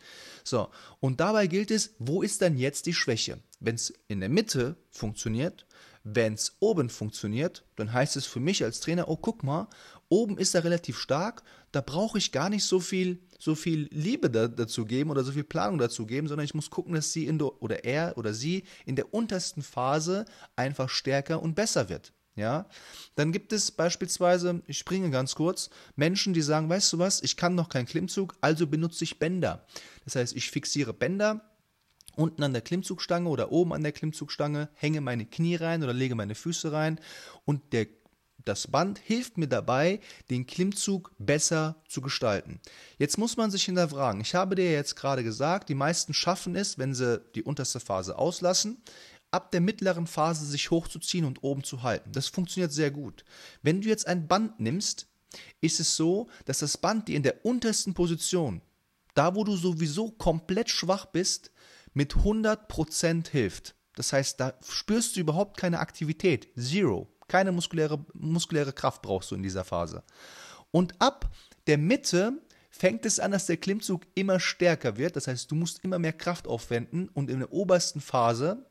So, 0.45 0.71
und 0.99 1.21
dabei 1.21 1.47
gilt 1.47 1.71
es, 1.71 1.95
wo 1.99 2.23
ist 2.23 2.41
dann 2.41 2.57
jetzt 2.57 2.87
die 2.87 2.95
Schwäche? 2.95 3.39
Wenn 3.61 3.75
es 3.75 3.93
in 4.09 4.21
der 4.21 4.31
Mitte 4.31 4.77
funktioniert, 4.91 5.67
wenn 6.05 6.33
es 6.33 6.57
oben 6.61 6.89
funktioniert, 6.89 7.67
dann 7.77 7.93
heißt 7.93 8.17
es 8.17 8.25
für 8.25 8.41
mich 8.41 8.65
als 8.65 8.81
Trainer, 8.81 9.09
oh 9.09 9.19
guck 9.19 9.43
mal, 9.43 9.69
oben 10.09 10.39
ist 10.39 10.55
er 10.55 10.65
relativ 10.65 10.99
stark, 10.99 11.43
da 11.71 11.83
brauche 11.83 12.17
ich 12.17 12.33
gar 12.33 12.49
nicht 12.49 12.65
so 12.65 12.81
viel, 12.81 13.21
so 13.39 13.55
viel 13.55 13.87
Liebe 13.91 14.31
da, 14.31 14.49
dazu 14.49 14.87
geben 14.87 15.11
oder 15.11 15.23
so 15.23 15.33
viel 15.33 15.45
Planung 15.45 15.77
dazu 15.77 16.07
geben, 16.07 16.29
sondern 16.29 16.47
ich 16.47 16.55
muss 16.55 16.71
gucken, 16.71 16.95
dass 16.95 17.13
sie 17.13 17.27
in 17.27 17.39
der, 17.39 17.61
oder 17.63 17.85
er 17.85 18.17
oder 18.17 18.33
sie 18.33 18.65
in 18.87 18.97
der 18.97 19.13
untersten 19.13 19.63
Phase 19.63 20.25
einfach 20.57 20.89
stärker 20.89 21.43
und 21.43 21.55
besser 21.55 21.91
wird. 21.91 22.14
Ja, 22.36 22.67
dann 23.14 23.31
gibt 23.31 23.53
es 23.53 23.70
beispielsweise, 23.70 24.60
ich 24.67 24.79
springe 24.79 25.10
ganz 25.10 25.36
kurz, 25.36 25.70
Menschen, 25.94 26.34
die 26.34 26.43
sagen, 26.43 26.69
weißt 26.69 26.93
du 26.93 26.98
was, 26.98 27.22
ich 27.22 27.36
kann 27.36 27.55
noch 27.55 27.69
keinen 27.69 27.86
Klimmzug, 27.86 28.34
also 28.41 28.67
benutze 28.67 29.05
ich 29.05 29.20
Bänder. 29.20 29.64
Das 30.05 30.17
heißt, 30.17 30.34
ich 30.34 30.50
fixiere 30.50 30.93
Bänder 30.93 31.43
unten 32.17 32.43
an 32.43 32.53
der 32.53 32.62
Klimmzugstange 32.62 33.29
oder 33.29 33.53
oben 33.53 33.72
an 33.72 33.82
der 33.82 33.93
Klimmzugstange, 33.93 34.69
hänge 34.74 35.00
meine 35.00 35.26
Knie 35.26 35.56
rein 35.56 35.82
oder 35.82 35.93
lege 35.93 36.14
meine 36.14 36.34
Füße 36.34 36.72
rein 36.72 37.00
und 37.44 37.72
der, 37.72 37.86
das 38.44 38.67
Band 38.67 38.98
hilft 38.98 39.38
mir 39.38 39.48
dabei, 39.48 40.00
den 40.29 40.46
Klimmzug 40.46 41.12
besser 41.19 41.76
zu 41.88 42.00
gestalten. 42.00 42.60
Jetzt 42.98 43.17
muss 43.17 43.36
man 43.36 43.50
sich 43.50 43.64
hinterfragen. 43.64 44.20
Ich 44.20 44.34
habe 44.34 44.55
dir 44.55 44.70
jetzt 44.70 44.96
gerade 44.96 45.24
gesagt, 45.24 45.69
die 45.69 45.74
meisten 45.74 46.12
schaffen 46.14 46.55
es, 46.56 46.79
wenn 46.79 46.94
sie 46.94 47.20
die 47.34 47.43
unterste 47.43 47.81
Phase 47.81 48.19
auslassen 48.19 48.82
ab 49.34 49.50
der 49.50 49.60
mittleren 49.60 50.06
Phase 50.06 50.46
sich 50.46 50.70
hochzuziehen 50.70 51.24
und 51.24 51.43
oben 51.43 51.64
zu 51.64 51.82
halten. 51.82 52.12
Das 52.12 52.29
funktioniert 52.29 52.72
sehr 52.72 52.93
gut. 52.93 53.24
Wenn 53.62 53.81
du 53.81 53.88
jetzt 53.88 54.06
ein 54.06 54.29
Band 54.29 54.60
nimmst, 54.60 55.08
ist 55.60 55.81
es 55.81 55.96
so, 55.96 56.29
dass 56.44 56.60
das 56.60 56.79
Band 56.79 57.08
dir 57.08 57.17
in 57.17 57.24
der 57.24 57.44
untersten 57.44 57.94
Position, 57.94 58.62
da 59.14 59.34
wo 59.34 59.43
du 59.43 59.56
sowieso 59.56 60.12
komplett 60.12 60.70
schwach 60.70 61.06
bist, 61.06 61.50
mit 61.94 62.14
100% 62.14 63.29
hilft. 63.29 63.74
Das 63.96 64.12
heißt, 64.12 64.38
da 64.38 64.55
spürst 64.69 65.17
du 65.17 65.20
überhaupt 65.20 65.56
keine 65.56 65.81
Aktivität. 65.81 66.48
Zero. 66.56 67.08
Keine 67.26 67.53
muskuläre, 67.53 68.05
muskuläre 68.12 68.72
Kraft 68.72 69.03
brauchst 69.03 69.31
du 69.31 69.34
in 69.34 69.43
dieser 69.43 69.64
Phase. 69.64 70.05
Und 70.70 71.00
ab 71.00 71.31
der 71.67 71.79
Mitte 71.79 72.41
fängt 72.70 73.06
es 73.06 73.19
an, 73.19 73.32
dass 73.32 73.46
der 73.46 73.56
Klimmzug 73.56 74.03
immer 74.14 74.38
stärker 74.38 74.96
wird. 74.96 75.17
Das 75.17 75.26
heißt, 75.26 75.50
du 75.50 75.55
musst 75.55 75.82
immer 75.84 75.98
mehr 75.98 76.12
Kraft 76.12 76.46
aufwenden 76.46 77.08
und 77.08 77.31
in 77.31 77.38
der 77.41 77.53
obersten 77.53 78.00
Phase 78.00 78.67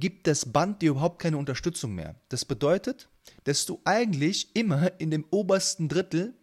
gibt 0.00 0.26
das 0.26 0.52
Band 0.52 0.82
dir 0.82 0.90
überhaupt 0.90 1.20
keine 1.20 1.36
Unterstützung 1.36 1.94
mehr. 1.94 2.16
Das 2.30 2.44
bedeutet, 2.44 3.08
dass 3.44 3.66
du 3.66 3.80
eigentlich 3.84 4.56
immer 4.56 4.98
in 5.00 5.10
dem 5.10 5.24
obersten 5.30 5.88
Drittel 5.88 6.34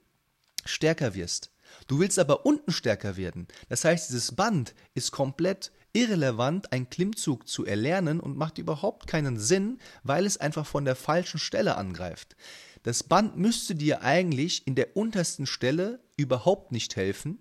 stärker 0.65 1.15
wirst. 1.15 1.51
Du 1.87 1.99
willst 1.99 2.17
aber 2.19 2.45
unten 2.45 2.71
stärker 2.71 3.17
werden. 3.17 3.47
Das 3.69 3.83
heißt, 3.83 4.09
dieses 4.09 4.33
Band 4.33 4.73
ist 4.93 5.11
komplett 5.11 5.71
irrelevant, 5.93 6.71
einen 6.71 6.89
Klimmzug 6.89 7.47
zu 7.47 7.65
erlernen 7.65 8.19
und 8.19 8.37
macht 8.37 8.57
überhaupt 8.57 9.07
keinen 9.07 9.37
Sinn, 9.39 9.79
weil 10.03 10.25
es 10.25 10.37
einfach 10.37 10.65
von 10.65 10.85
der 10.85 10.95
falschen 10.95 11.39
Stelle 11.39 11.75
angreift. 11.75 12.35
Das 12.83 13.03
Band 13.03 13.37
müsste 13.37 13.75
dir 13.75 14.01
eigentlich 14.01 14.65
in 14.67 14.75
der 14.75 14.95
untersten 14.95 15.45
Stelle 15.45 15.99
überhaupt 16.15 16.71
nicht 16.71 16.95
helfen. 16.95 17.39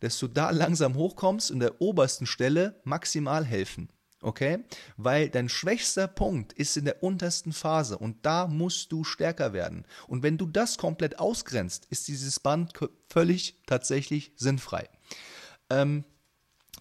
dass 0.00 0.18
du 0.18 0.28
da 0.28 0.50
langsam 0.50 0.94
hochkommst 0.94 1.50
und 1.50 1.60
der 1.60 1.80
obersten 1.80 2.26
Stelle 2.26 2.80
maximal 2.84 3.46
helfen. 3.46 3.88
Okay? 4.22 4.64
Weil 4.96 5.28
dein 5.28 5.48
schwächster 5.48 6.08
Punkt 6.08 6.52
ist 6.52 6.76
in 6.76 6.84
der 6.84 7.02
untersten 7.02 7.52
Phase 7.52 7.98
und 7.98 8.24
da 8.24 8.46
musst 8.46 8.92
du 8.92 9.04
stärker 9.04 9.52
werden. 9.52 9.86
Und 10.08 10.22
wenn 10.22 10.38
du 10.38 10.46
das 10.46 10.78
komplett 10.78 11.18
ausgrenzt, 11.18 11.86
ist 11.90 12.08
dieses 12.08 12.40
Band 12.40 12.72
völlig 13.08 13.60
tatsächlich 13.66 14.32
sinnfrei. 14.36 14.88
Ähm, 15.70 16.04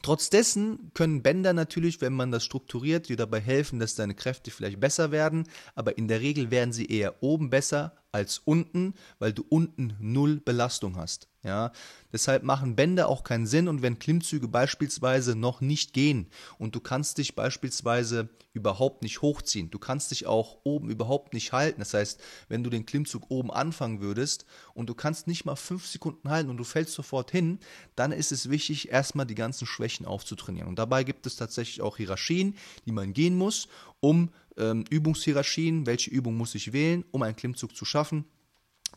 Trotz 0.06 0.30
dessen 0.30 0.92
können 0.94 1.24
Bänder 1.24 1.54
natürlich, 1.54 2.00
wenn 2.00 2.14
man 2.14 2.30
das 2.30 2.44
strukturiert, 2.44 3.10
dir 3.10 3.16
dabei 3.16 3.40
helfen, 3.40 3.80
dass 3.80 3.96
deine 3.96 4.14
Kräfte 4.14 4.52
vielleicht 4.52 4.80
besser 4.80 5.10
werden, 5.10 5.48
aber 5.74 5.98
in 5.98 6.08
der 6.08 6.22
Regel 6.22 6.52
werden 6.52 6.74
sie 6.74 6.86
eher 6.86 7.24
oben 7.24 7.50
besser 7.50 7.96
als 8.16 8.40
unten, 8.46 8.94
weil 9.20 9.34
du 9.34 9.44
unten 9.50 9.94
null 10.00 10.40
Belastung 10.40 10.96
hast. 10.96 11.28
Ja, 11.44 11.74
deshalb 12.12 12.42
machen 12.42 12.76
Bänder 12.76 13.08
auch 13.08 13.24
keinen 13.24 13.46
Sinn 13.46 13.68
und 13.68 13.84
wenn 13.84 14.00
Klimmzüge 14.00 14.48
beispielsweise 14.48 15.36
noch 15.36 15.62
nicht 15.62 15.94
gehen 15.94 16.28
und 16.58 16.74
du 16.74 16.80
kannst 16.80 17.20
dich 17.20 17.36
beispielsweise 17.36 18.30
überhaupt 18.54 19.04
nicht 19.04 19.22
hochziehen, 19.22 19.70
du 19.70 19.78
kannst 19.78 20.10
dich 20.10 20.26
auch 20.26 20.58
oben 20.64 20.90
überhaupt 20.90 21.34
nicht 21.36 21.52
halten. 21.52 21.82
Das 21.82 21.94
heißt, 21.94 22.20
wenn 22.48 22.64
du 22.64 22.72
den 22.72 22.88
Klimmzug 22.88 23.30
oben 23.30 23.52
anfangen 23.52 24.02
würdest 24.02 24.46
und 24.74 24.90
du 24.90 24.96
kannst 24.96 25.28
nicht 25.28 25.46
mal 25.46 25.56
fünf 25.56 25.86
Sekunden 25.86 26.30
halten 26.30 26.50
und 26.50 26.58
du 26.58 26.64
fällst 26.64 26.94
sofort 26.94 27.30
hin, 27.30 27.60
dann 27.96 28.12
ist 28.12 28.32
es 28.32 28.50
wichtig, 28.50 28.90
erstmal 28.90 29.28
die 29.28 29.36
ganzen 29.36 29.68
Schwächen 29.68 30.08
aufzutrainieren. 30.08 30.70
Und 30.70 30.80
dabei 30.80 31.04
gibt 31.04 31.28
es 31.28 31.36
tatsächlich 31.36 31.82
auch 31.82 31.98
Hierarchien, 31.98 32.56
die 32.88 32.92
man 32.92 33.14
gehen 33.14 33.38
muss, 33.38 33.68
um 34.00 34.32
ähm, 34.58 34.86
Übungshierarchien, 34.90 35.86
welche 35.86 36.10
Übung 36.10 36.36
muss 36.36 36.56
ich 36.56 36.74
wählen, 36.74 37.04
um 37.12 37.22
einen 37.22 37.36
Klimmzug 37.36 37.76
zu 37.76 37.86
schaffen 37.86 38.26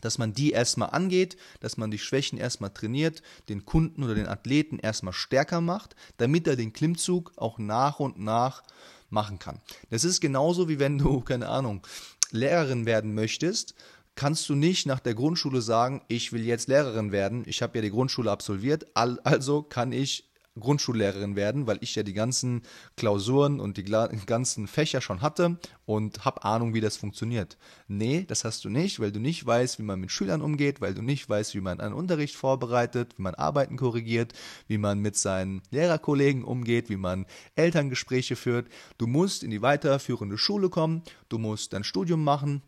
dass 0.01 0.17
man 0.17 0.33
die 0.33 0.51
erstmal 0.51 0.91
angeht, 0.91 1.37
dass 1.59 1.77
man 1.77 1.91
die 1.91 1.99
Schwächen 1.99 2.37
erstmal 2.37 2.69
trainiert, 2.71 3.21
den 3.49 3.65
Kunden 3.65 4.03
oder 4.03 4.15
den 4.15 4.27
Athleten 4.27 4.79
erstmal 4.79 5.13
stärker 5.13 5.61
macht, 5.61 5.95
damit 6.17 6.47
er 6.47 6.55
den 6.55 6.73
Klimmzug 6.73 7.33
auch 7.35 7.57
nach 7.57 7.99
und 7.99 8.19
nach 8.19 8.63
machen 9.09 9.39
kann. 9.39 9.59
Das 9.89 10.03
ist 10.03 10.21
genauso 10.21 10.69
wie 10.69 10.79
wenn 10.79 10.97
du, 10.97 11.21
keine 11.25 11.49
Ahnung, 11.49 11.85
Lehrerin 12.31 12.85
werden 12.85 13.13
möchtest, 13.13 13.73
kannst 14.15 14.47
du 14.49 14.55
nicht 14.55 14.85
nach 14.85 14.99
der 14.99 15.15
Grundschule 15.15 15.61
sagen, 15.61 16.01
ich 16.07 16.31
will 16.31 16.45
jetzt 16.45 16.67
Lehrerin 16.67 17.11
werden, 17.11 17.43
ich 17.47 17.61
habe 17.61 17.77
ja 17.77 17.81
die 17.81 17.89
Grundschule 17.89 18.29
absolviert, 18.29 18.85
also 18.93 19.63
kann 19.63 19.91
ich 19.91 20.28
Grundschullehrerin 20.59 21.35
werden, 21.35 21.67
weil 21.67 21.77
ich 21.81 21.95
ja 21.95 22.03
die 22.03 22.13
ganzen 22.13 22.61
Klausuren 22.97 23.59
und 23.59 23.77
die 23.77 23.83
ganzen 23.83 24.67
Fächer 24.67 25.01
schon 25.01 25.21
hatte 25.21 25.59
und 25.85 26.25
habe 26.25 26.43
Ahnung, 26.43 26.73
wie 26.73 26.81
das 26.81 26.97
funktioniert. 26.97 27.57
Nee, 27.87 28.25
das 28.27 28.43
hast 28.43 28.65
du 28.65 28.69
nicht, 28.69 28.99
weil 28.99 29.11
du 29.11 29.19
nicht 29.19 29.45
weißt, 29.45 29.79
wie 29.79 29.83
man 29.83 29.99
mit 29.99 30.11
Schülern 30.11 30.41
umgeht, 30.41 30.81
weil 30.81 30.93
du 30.93 31.01
nicht 31.01 31.29
weißt, 31.29 31.55
wie 31.55 31.61
man 31.61 31.79
einen 31.79 31.93
Unterricht 31.93 32.35
vorbereitet, 32.35 33.13
wie 33.17 33.23
man 33.23 33.35
Arbeiten 33.35 33.77
korrigiert, 33.77 34.33
wie 34.67 34.77
man 34.77 34.99
mit 34.99 35.15
seinen 35.15 35.61
Lehrerkollegen 35.71 36.43
umgeht, 36.43 36.89
wie 36.89 36.97
man 36.97 37.25
Elterngespräche 37.55 38.35
führt. 38.35 38.67
Du 38.97 39.07
musst 39.07 39.43
in 39.43 39.51
die 39.51 39.61
weiterführende 39.61 40.37
Schule 40.37 40.69
kommen, 40.69 41.03
du 41.29 41.37
musst 41.37 41.73
dein 41.73 41.83
Studium 41.83 42.23
machen, 42.23 42.61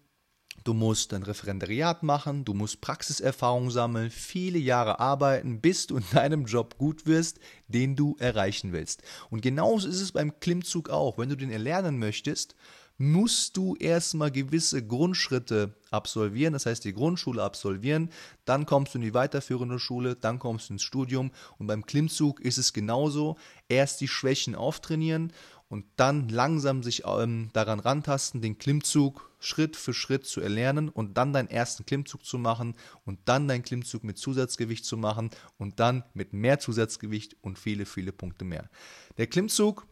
Du 0.63 0.73
musst 0.73 1.13
ein 1.13 1.23
Referendariat 1.23 2.03
machen, 2.03 2.45
du 2.45 2.53
musst 2.53 2.81
Praxiserfahrung 2.81 3.71
sammeln, 3.71 4.11
viele 4.11 4.59
Jahre 4.59 4.99
arbeiten, 4.99 5.59
bis 5.59 5.87
du 5.87 5.97
in 5.97 6.03
deinem 6.13 6.45
Job 6.45 6.77
gut 6.77 7.07
wirst, 7.07 7.39
den 7.67 7.95
du 7.95 8.15
erreichen 8.19 8.71
willst. 8.71 9.01
Und 9.31 9.41
genauso 9.41 9.87
ist 9.87 10.01
es 10.01 10.11
beim 10.11 10.39
Klimmzug 10.39 10.89
auch. 10.89 11.17
Wenn 11.17 11.29
du 11.29 11.35
den 11.35 11.49
erlernen 11.49 11.97
möchtest, 11.97 12.55
musst 13.01 13.57
du 13.57 13.75
erstmal 13.77 14.29
gewisse 14.29 14.85
Grundschritte 14.85 15.73
absolvieren, 15.89 16.53
das 16.53 16.67
heißt 16.67 16.85
die 16.85 16.93
Grundschule 16.93 17.41
absolvieren, 17.41 18.11
dann 18.45 18.67
kommst 18.67 18.93
du 18.93 18.99
in 18.99 19.03
die 19.03 19.15
weiterführende 19.15 19.79
Schule, 19.79 20.15
dann 20.15 20.37
kommst 20.37 20.69
du 20.69 20.73
ins 20.73 20.83
Studium 20.83 21.31
und 21.57 21.65
beim 21.65 21.83
Klimmzug 21.83 22.39
ist 22.41 22.59
es 22.59 22.73
genauso, 22.73 23.37
erst 23.69 24.01
die 24.01 24.07
Schwächen 24.07 24.53
auftrainieren 24.53 25.33
und 25.71 25.85
dann 25.95 26.27
langsam 26.27 26.83
sich 26.83 27.03
ähm, 27.05 27.49
daran 27.53 27.79
rantasten, 27.79 28.41
den 28.41 28.57
Klimmzug 28.57 29.31
Schritt 29.39 29.77
für 29.77 29.93
Schritt 29.93 30.25
zu 30.25 30.41
erlernen 30.41 30.89
und 30.89 31.17
dann 31.17 31.31
deinen 31.31 31.49
ersten 31.49 31.85
Klimmzug 31.85 32.25
zu 32.25 32.37
machen 32.37 32.75
und 33.05 33.19
dann 33.25 33.47
deinen 33.47 33.63
Klimmzug 33.63 34.03
mit 34.03 34.17
Zusatzgewicht 34.17 34.83
zu 34.83 34.97
machen 34.97 35.29
und 35.57 35.79
dann 35.79 36.03
mit 36.13 36.33
mehr 36.33 36.59
Zusatzgewicht 36.59 37.37
und 37.41 37.57
viele, 37.57 37.85
viele 37.85 38.11
Punkte 38.11 38.43
mehr. 38.43 38.69
Der 39.17 39.27
Klimmzug 39.27 39.87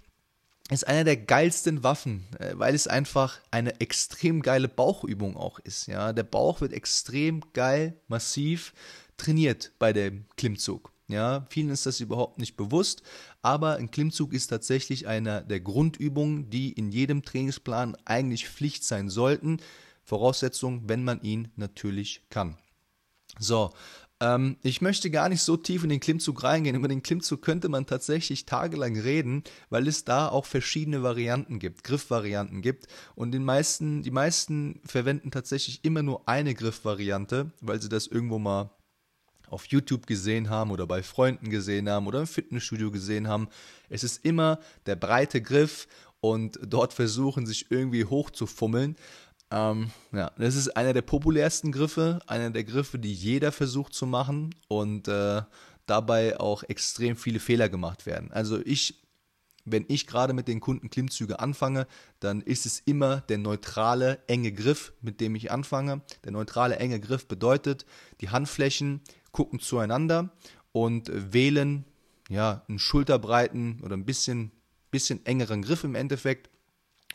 ist 0.69 0.85
einer 0.85 1.05
der 1.05 1.15
geilsten 1.15 1.81
Waffen, 1.81 2.27
äh, 2.39 2.51
weil 2.55 2.75
es 2.75 2.87
einfach 2.87 3.39
eine 3.49 3.79
extrem 3.79 4.41
geile 4.41 4.67
Bauchübung 4.67 5.37
auch 5.37 5.59
ist. 5.59 5.87
Ja, 5.87 6.11
der 6.11 6.23
Bauch 6.23 6.59
wird 6.59 6.73
extrem 6.73 7.41
geil, 7.53 7.97
massiv 8.09 8.73
trainiert 9.15 9.71
bei 9.79 9.93
dem 9.93 10.25
Klimmzug. 10.35 10.91
Ja, 11.09 11.47
vielen 11.49 11.71
ist 11.71 11.87
das 11.87 11.99
überhaupt 11.99 12.37
nicht 12.37 12.55
bewusst, 12.55 13.01
aber 13.41 13.77
ein 13.77 13.89
Klimmzug 13.89 14.31
ist 14.31 14.47
tatsächlich 14.47 15.07
eine 15.07 15.43
der 15.43 15.59
Grundübungen, 15.59 16.51
die 16.51 16.71
in 16.71 16.91
jedem 16.91 17.23
Trainingsplan 17.23 17.97
eigentlich 18.05 18.47
Pflicht 18.47 18.83
sein 18.83 19.09
sollten. 19.09 19.57
Voraussetzung, 20.03 20.83
wenn 20.87 21.03
man 21.03 21.21
ihn 21.23 21.49
natürlich 21.55 22.21
kann. 22.29 22.57
So, 23.39 23.71
ähm, 24.21 24.57
ich 24.61 24.81
möchte 24.81 25.09
gar 25.09 25.29
nicht 25.29 25.41
so 25.41 25.57
tief 25.57 25.83
in 25.83 25.89
den 25.89 25.99
Klimmzug 25.99 26.43
reingehen. 26.43 26.75
Über 26.75 26.87
den 26.87 27.01
Klimmzug 27.01 27.41
könnte 27.41 27.69
man 27.69 27.87
tatsächlich 27.87 28.45
tagelang 28.45 28.99
reden, 28.99 29.43
weil 29.71 29.87
es 29.87 30.03
da 30.03 30.27
auch 30.27 30.45
verschiedene 30.45 31.01
Varianten 31.01 31.57
gibt, 31.57 31.83
Griffvarianten 31.83 32.61
gibt. 32.61 32.87
Und 33.15 33.31
den 33.31 33.45
meisten, 33.45 34.03
die 34.03 34.11
meisten 34.11 34.79
verwenden 34.85 35.31
tatsächlich 35.31 35.83
immer 35.83 36.03
nur 36.03 36.27
eine 36.27 36.53
Griffvariante, 36.53 37.51
weil 37.61 37.81
sie 37.81 37.89
das 37.89 38.05
irgendwo 38.05 38.37
mal 38.37 38.69
auf 39.49 39.65
YouTube 39.65 40.07
gesehen 40.07 40.49
haben 40.49 40.71
oder 40.71 40.87
bei 40.87 41.03
Freunden 41.03 41.49
gesehen 41.49 41.89
haben 41.89 42.07
oder 42.07 42.21
im 42.21 42.27
Fitnessstudio 42.27 42.91
gesehen 42.91 43.27
haben. 43.27 43.49
Es 43.89 44.03
ist 44.03 44.23
immer 44.25 44.59
der 44.85 44.95
breite 44.95 45.41
Griff 45.41 45.87
und 46.21 46.59
dort 46.65 46.93
versuchen 46.93 47.45
sich 47.45 47.71
irgendwie 47.71 48.05
hochzufummeln. 48.05 48.95
Ähm, 49.51 49.91
ja, 50.11 50.31
das 50.37 50.55
ist 50.55 50.75
einer 50.77 50.93
der 50.93 51.01
populärsten 51.01 51.71
Griffe, 51.71 52.19
einer 52.27 52.51
der 52.51 52.63
Griffe, 52.63 52.99
die 52.99 53.13
jeder 53.13 53.51
versucht 53.51 53.93
zu 53.93 54.05
machen 54.05 54.53
und 54.67 55.07
äh, 55.07 55.41
dabei 55.85 56.39
auch 56.39 56.63
extrem 56.63 57.15
viele 57.15 57.39
Fehler 57.39 57.67
gemacht 57.67 58.05
werden. 58.05 58.31
Also 58.31 58.59
ich 58.63 59.01
wenn 59.71 59.85
ich 59.87 60.07
gerade 60.07 60.33
mit 60.33 60.47
den 60.47 60.59
Kunden 60.59 60.89
Klimmzüge 60.89 61.39
anfange, 61.39 61.87
dann 62.19 62.41
ist 62.41 62.65
es 62.65 62.79
immer 62.79 63.21
der 63.21 63.37
neutrale, 63.37 64.19
enge 64.27 64.51
Griff, 64.51 64.93
mit 65.01 65.21
dem 65.21 65.35
ich 65.35 65.51
anfange. 65.51 66.01
Der 66.23 66.31
neutrale, 66.31 66.77
enge 66.77 66.99
Griff 66.99 67.27
bedeutet, 67.27 67.85
die 68.21 68.29
Handflächen 68.29 69.01
gucken 69.31 69.59
zueinander 69.59 70.31
und 70.71 71.11
wählen 71.13 71.85
ja, 72.29 72.63
einen 72.67 72.79
schulterbreiten 72.79 73.81
oder 73.83 73.97
ein 73.97 74.05
bisschen, 74.05 74.51
bisschen 74.91 75.25
engeren 75.25 75.63
Griff 75.63 75.83
im 75.83 75.95
Endeffekt 75.95 76.49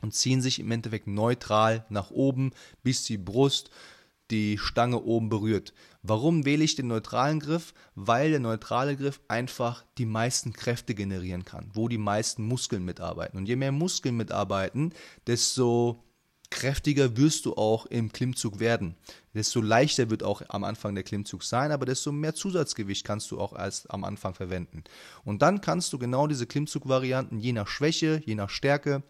und 0.02 0.12
ziehen 0.12 0.42
sich 0.42 0.58
im 0.58 0.70
Endeffekt 0.70 1.06
neutral 1.06 1.86
nach 1.88 2.10
oben, 2.10 2.52
bis 2.82 3.04
die 3.04 3.16
Brust 3.16 3.70
die 4.30 4.58
Stange 4.58 5.02
oben 5.02 5.28
berührt. 5.28 5.72
Warum 6.02 6.44
wähle 6.44 6.64
ich 6.64 6.76
den 6.76 6.88
neutralen 6.88 7.40
Griff? 7.40 7.74
Weil 7.94 8.30
der 8.30 8.40
neutrale 8.40 8.96
Griff 8.96 9.20
einfach 9.28 9.84
die 9.98 10.06
meisten 10.06 10.52
Kräfte 10.52 10.94
generieren 10.94 11.44
kann, 11.44 11.70
wo 11.72 11.88
die 11.88 11.98
meisten 11.98 12.44
Muskeln 12.46 12.84
mitarbeiten. 12.84 13.38
Und 13.38 13.46
je 13.46 13.56
mehr 13.56 13.72
Muskeln 13.72 14.16
mitarbeiten, 14.16 14.92
desto 15.26 16.02
kräftiger 16.50 17.16
wirst 17.16 17.46
du 17.46 17.54
auch 17.54 17.86
im 17.86 18.12
Klimmzug 18.12 18.60
werden. 18.60 18.96
Desto 19.34 19.60
leichter 19.60 20.10
wird 20.10 20.22
auch 20.22 20.42
am 20.48 20.64
Anfang 20.64 20.94
der 20.94 21.04
Klimmzug 21.04 21.42
sein, 21.42 21.72
aber 21.72 21.86
desto 21.86 22.12
mehr 22.12 22.34
Zusatzgewicht 22.34 23.04
kannst 23.04 23.30
du 23.30 23.40
auch 23.40 23.52
als 23.52 23.86
am 23.90 24.04
Anfang 24.04 24.34
verwenden. 24.34 24.84
Und 25.24 25.42
dann 25.42 25.60
kannst 25.60 25.92
du 25.92 25.98
genau 25.98 26.26
diese 26.26 26.46
Klimmzugvarianten 26.46 27.40
je 27.40 27.52
nach 27.52 27.68
Schwäche, 27.68 28.22
je 28.24 28.34
nach 28.34 28.50
Stärke 28.50 29.02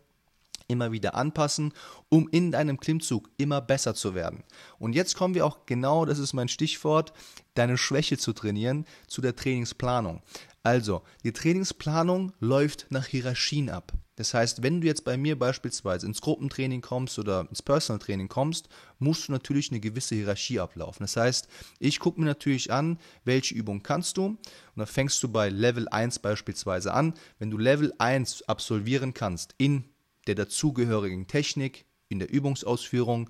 immer 0.67 0.93
wieder 0.93 1.15
anpassen, 1.15 1.73
um 2.09 2.29
in 2.29 2.53
deinem 2.53 2.81
Klimmzug 2.81 3.29
immer 3.37 3.61
besser 3.61 3.95
zu 3.95 4.15
werden. 4.15 4.45
Und 4.79 4.95
jetzt 4.95 5.15
kommen 5.15 5.35
wir 5.35 5.45
auch 5.45 5.67
genau, 5.67 6.07
das 6.07 6.19
ist 6.19 6.33
mein 6.33 6.49
Stichwort, 6.49 7.13
deine 7.55 7.77
Schwäche 7.77 8.17
zu 8.17 8.33
trainieren, 8.33 8.87
zu 9.07 9.21
der 9.21 9.37
Trainingsplanung. 9.37 10.23
Also, 10.63 11.03
die 11.23 11.33
Trainingsplanung 11.33 12.33
läuft 12.41 12.87
nach 12.89 13.07
Hierarchien 13.07 13.69
ab. 13.69 13.93
Das 14.17 14.33
heißt, 14.33 14.63
wenn 14.63 14.81
du 14.81 14.87
jetzt 14.87 15.05
bei 15.05 15.17
mir 15.17 15.37
beispielsweise 15.39 16.07
ins 16.07 16.21
Gruppentraining 16.21 16.81
kommst 16.81 17.19
oder 17.19 17.47
ins 17.49 17.63
Personal 17.63 17.99
Training 17.99 18.29
kommst, 18.29 18.69
musst 18.99 19.29
du 19.29 19.33
natürlich 19.33 19.71
eine 19.71 19.81
gewisse 19.81 20.15
Hierarchie 20.15 20.61
ablaufen. 20.61 21.03
Das 21.03 21.17
heißt, 21.17 21.49
ich 21.81 21.99
gucke 21.99 22.21
mir 22.21 22.27
natürlich 22.27 22.73
an, 22.73 22.99
welche 23.25 23.55
Übung 23.55 23.83
kannst 23.83 24.17
du 24.17 24.27
und 24.27 24.39
dann 24.77 24.87
fängst 24.87 25.23
du 25.23 25.29
bei 25.29 25.49
Level 25.49 25.89
1 25.89 26.21
beispielsweise 26.21 26.95
an. 26.95 27.15
Wenn 27.39 27.51
du 27.51 27.59
Level 27.59 27.93
1 27.99 28.43
absolvieren 28.43 29.15
kannst 29.15 29.55
in 29.59 29.85
der 30.27 30.37
dazugehörigen 30.37 31.27
Technik, 31.27 31.85
in 32.09 32.21
der 32.21 32.31
Übungsausführung, 32.31 33.29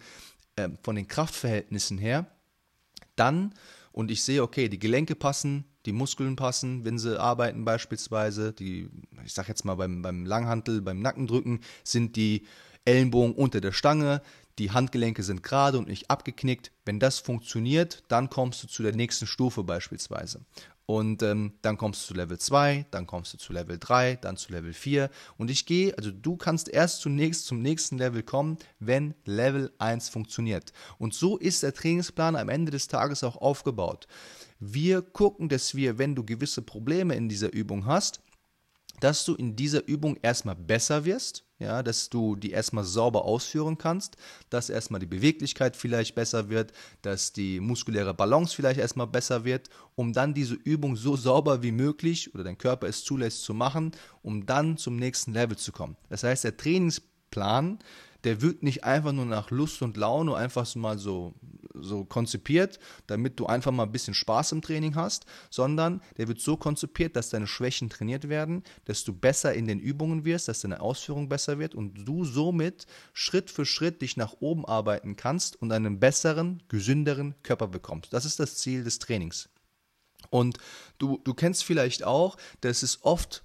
äh, 0.57 0.69
von 0.83 0.97
den 0.97 1.09
Kraftverhältnissen 1.09 1.99
her, 1.99 2.27
dann 3.17 3.55
und 3.93 4.11
ich 4.11 4.23
sehe, 4.23 4.43
okay, 4.43 4.69
die 4.69 4.79
Gelenke 4.79 5.15
passen, 5.15 5.65
die 5.87 5.93
Muskeln 5.93 6.37
passen, 6.37 6.85
wenn 6.85 6.99
sie 6.99 7.21
arbeiten 7.21 7.65
beispielsweise, 7.65 8.53
die, 8.53 8.89
ich 9.25 9.35
sag 9.35 9.49
jetzt 9.49 9.65
mal 9.65 9.75
beim, 9.75 10.03
beim 10.03 10.25
Langhantel, 10.25 10.81
beim 10.81 11.01
Nackendrücken, 11.01 11.61
sind 11.83 12.17
die 12.17 12.47
Ellenbogen 12.85 13.35
unter 13.35 13.61
der 13.61 13.73
Stange, 13.73 14.23
die 14.59 14.71
Handgelenke 14.71 15.23
sind 15.23 15.43
gerade 15.43 15.79
und 15.79 15.89
nicht 15.89 16.11
abgeknickt. 16.11 16.71
Wenn 16.85 17.01
das 17.01 17.19
funktioniert, 17.19 18.05
dann 18.09 18.31
kommst 18.31 18.63
du 18.63 18.69
zu 18.69 18.83
der 18.83 18.95
nächsten 18.95 19.27
Stufe 19.27 19.65
beispielsweise. 19.65 20.43
Und 20.87 21.23
ähm, 21.23 21.55
dann 21.63 21.79
kommst 21.79 22.03
du 22.03 22.09
zu 22.09 22.15
Level 22.15 22.39
2, 22.39 22.87
dann 22.91 23.07
kommst 23.07 23.33
du 23.33 23.39
zu 23.39 23.55
Level 23.55 23.79
3, 23.79 24.17
dann 24.17 24.37
zu 24.37 24.53
Level 24.53 24.75
4. 24.75 25.09
Und 25.39 25.51
ich 25.51 25.65
gehe, 25.65 25.97
also 25.97 26.11
du 26.11 26.37
kannst 26.37 26.69
erst 26.69 27.01
zunächst 27.01 27.47
zum 27.47 27.63
nächsten 27.63 27.97
Level 27.97 28.23
kommen, 28.23 28.59
wenn 28.81 29.15
Level 29.25 29.73
1 29.79 30.11
funktioniert. 30.11 30.73
Und 30.99 31.15
so 31.15 31.39
ist 31.39 31.63
der 31.63 31.73
Trainingsplan 31.73 32.37
am 32.37 32.51
Ende 32.51 32.71
des 32.71 32.87
Tages 32.87 33.25
auch 33.25 33.37
aufgebaut. 33.39 34.07
Wir 34.67 35.03
gucken, 35.03 35.51
dass 35.51 35.75
wir, 35.75 35.99
wenn 35.99 36.15
du 36.15 36.25
gewisse 36.25 36.63
Probleme 36.63 37.15
in 37.15 37.29
dieser 37.29 37.53
Übung 37.53 37.85
hast, 37.85 38.21
dass 39.01 39.27
du 39.27 39.35
in 39.35 39.57
dieser 39.57 39.87
Übung 39.87 40.17
erstmal 40.23 40.55
besser 40.55 41.05
wirst, 41.05 41.45
ja, 41.59 41.83
dass 41.83 42.09
du 42.09 42.35
die 42.35 42.53
erstmal 42.53 42.85
sauber 42.85 43.27
ausführen 43.27 43.77
kannst, 43.77 44.17
dass 44.49 44.71
erstmal 44.71 45.01
die 45.01 45.07
Beweglichkeit 45.07 45.77
vielleicht 45.77 46.15
besser 46.15 46.49
wird, 46.49 46.73
dass 47.03 47.35
die 47.35 47.61
muskuläre 47.61 48.15
Balance 48.15 48.57
vielleicht 48.57 48.81
erstmal 48.81 49.07
besser 49.07 49.45
wird, 49.45 49.69
um 49.97 50.15
dann 50.15 50.33
diese 50.33 50.55
Übung 50.55 50.97
so 50.97 51.15
sauber 51.15 51.63
wie 51.63 51.73
möglich 51.73 52.35
oder 52.35 52.45
dein 52.45 52.57
Körper 52.57 52.87
es 52.87 53.05
zulässt 53.05 53.45
zu 53.45 53.53
machen, 53.53 53.93
um 54.23 54.47
dann 54.47 54.79
zum 54.79 54.97
nächsten 54.97 55.35
Level 55.35 55.59
zu 55.59 55.73
kommen. 55.73 55.99
Das 56.09 56.23
heißt, 56.23 56.45
der 56.45 56.57
Trainingsplan 56.57 57.81
der 58.25 58.43
wird 58.43 58.63
nicht 58.63 58.85
einfach 58.85 59.13
nur 59.13 59.27
nach 59.27 59.51
Lust 59.51 59.83
und 59.83 59.97
Laune 59.97 60.35
einfach 60.35 60.73
mal 60.75 60.99
so, 60.99 61.35
so 61.75 62.05
konzipiert, 62.05 62.79
damit 63.07 63.39
du 63.39 63.47
einfach 63.47 63.71
mal 63.71 63.85
ein 63.85 63.93
bisschen 63.93 64.15
Spaß 64.15 64.53
im 64.53 64.63
Training 64.63 64.95
hast, 64.95 65.27
sondern 65.51 66.01
der 66.17 66.29
wird 66.29 66.41
so 66.41 66.57
konzipiert, 66.57 67.17
dass 67.17 67.31
deine 67.31 67.47
Schwächen 67.47 67.91
trainiert 67.91 68.29
werden, 68.29 68.63
dass 68.87 69.05
du 69.05 69.13
besser 69.13 69.55
in 69.55 69.67
den 69.67 69.81
Übungen 69.81 70.25
wirst, 70.25 70.49
dass 70.49 70.63
deine 70.63 70.81
Ausführung 70.81 71.29
besser 71.29 71.59
wird 71.59 71.75
und 71.75 72.09
du 72.09 72.25
somit 72.25 72.87
Schritt 73.13 73.51
für 73.51 73.67
Schritt 73.67 74.03
dich 74.03 74.17
nach 74.17 74.35
oben 74.41 74.65
arbeiten 74.65 75.17
kannst 75.17 75.61
und 75.61 75.71
einen 75.73 76.01
besseren, 76.01 76.63
gesünderen 76.69 77.35
Körper 77.43 77.69
bekommst. 77.69 78.13
Das 78.13 78.25
ist 78.25 78.41
das 78.41 78.57
Ziel 78.57 78.85
des 78.85 78.99
Trainings. 78.99 79.49
Und 80.31 80.59
du, 80.99 81.21
du 81.23 81.35
kennst 81.35 81.65
vielleicht 81.65 82.05
auch, 82.05 82.37
dass 82.61 82.83
es 82.83 83.05
oft 83.05 83.44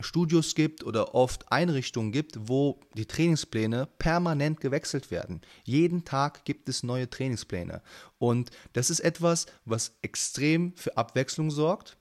Studios 0.00 0.54
gibt 0.54 0.84
oder 0.84 1.14
oft 1.14 1.50
Einrichtungen 1.50 2.12
gibt, 2.12 2.36
wo 2.48 2.80
die 2.94 3.06
Trainingspläne 3.06 3.88
permanent 3.98 4.60
gewechselt 4.60 5.10
werden. 5.10 5.40
Jeden 5.64 6.04
Tag 6.04 6.44
gibt 6.44 6.68
es 6.68 6.82
neue 6.82 7.08
Trainingspläne. 7.08 7.82
Und 8.18 8.50
das 8.74 8.90
ist 8.90 9.00
etwas, 9.00 9.46
was 9.64 9.96
extrem 10.02 10.76
für 10.76 10.96
Abwechslung 10.96 11.50
sorgt, 11.50 11.96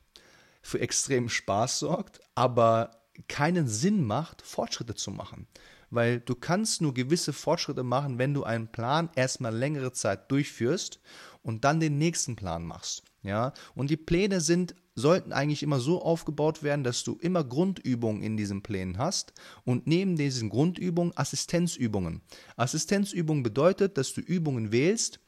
für 0.61 0.79
extrem 0.81 1.29
Spaß 1.29 1.79
sorgt, 1.79 2.19
aber 2.35 2.91
keinen 3.29 3.67
Sinn 3.67 4.03
macht, 4.03 4.41
Fortschritte 4.41 4.95
zu 4.95 5.11
machen. 5.11 5.47
Weil 5.89 6.19
du 6.19 6.35
kannst 6.35 6.81
nur 6.81 6.93
gewisse 6.93 7.31
Fortschritte 7.31 7.83
machen, 7.83 8.17
wenn 8.17 8.33
du 8.33 8.43
einen 8.43 8.67
Plan 8.67 9.09
erstmal 9.15 9.55
längere 9.55 9.93
Zeit 9.93 10.29
durchführst 10.31 10.99
und 11.43 11.63
dann 11.63 11.79
den 11.79 11.97
nächsten 11.97 12.35
Plan 12.35 12.65
machst. 12.65 13.03
Ja, 13.23 13.53
und 13.73 13.89
die 13.89 13.97
Pläne 13.97 14.41
sind 14.41 14.75
sollten 14.95 15.33
eigentlich 15.33 15.61
immer 15.61 15.79
so 15.79 16.01
aufgebaut 16.01 16.63
werden, 16.63 16.83
dass 16.83 17.03
du 17.03 17.17
immer 17.19 17.43
Grundübungen 17.43 18.23
in 18.23 18.37
diesen 18.37 18.63
Plänen 18.63 18.97
hast 18.97 19.33
und 19.65 19.87
neben 19.87 20.15
diesen 20.15 20.49
Grundübungen 20.49 21.15
Assistenzübungen. 21.17 22.21
Assistenzübungen 22.55 23.43
bedeutet, 23.43 23.97
dass 23.97 24.13
du 24.13 24.21
Übungen 24.21 24.71
wählst, 24.71 25.19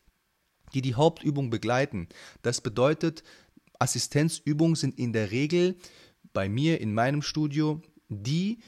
die 0.74 0.82
die 0.82 0.96
Hauptübung 0.96 1.50
begleiten. 1.50 2.08
Das 2.42 2.62
bedeutet, 2.62 3.24
Assistenzübungen 3.78 4.76
sind 4.76 4.98
in 4.98 5.14
der 5.14 5.32
Regel 5.32 5.76
bei 6.34 6.50
mir 6.50 6.80
in 6.80 6.94
meinem 6.94 7.22
Studio 7.22 7.82
die, 8.10 8.60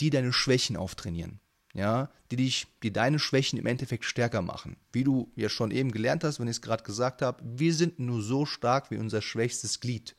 die 0.00 0.10
deine 0.10 0.32
Schwächen 0.32 0.76
auftrainieren 0.76 1.40
ja, 1.74 2.10
die 2.30 2.36
dich, 2.36 2.66
die 2.82 2.92
deine 2.92 3.18
Schwächen 3.18 3.58
im 3.58 3.66
Endeffekt 3.66 4.04
stärker 4.04 4.42
machen. 4.42 4.76
Wie 4.92 5.04
du 5.04 5.30
ja 5.36 5.48
schon 5.48 5.70
eben 5.70 5.92
gelernt 5.92 6.24
hast, 6.24 6.40
wenn 6.40 6.48
ich 6.48 6.56
es 6.56 6.62
gerade 6.62 6.82
gesagt 6.82 7.22
habe, 7.22 7.42
wir 7.44 7.74
sind 7.74 7.98
nur 7.98 8.22
so 8.22 8.46
stark 8.46 8.90
wie 8.90 8.98
unser 8.98 9.22
schwächstes 9.22 9.80
Glied. 9.80 10.14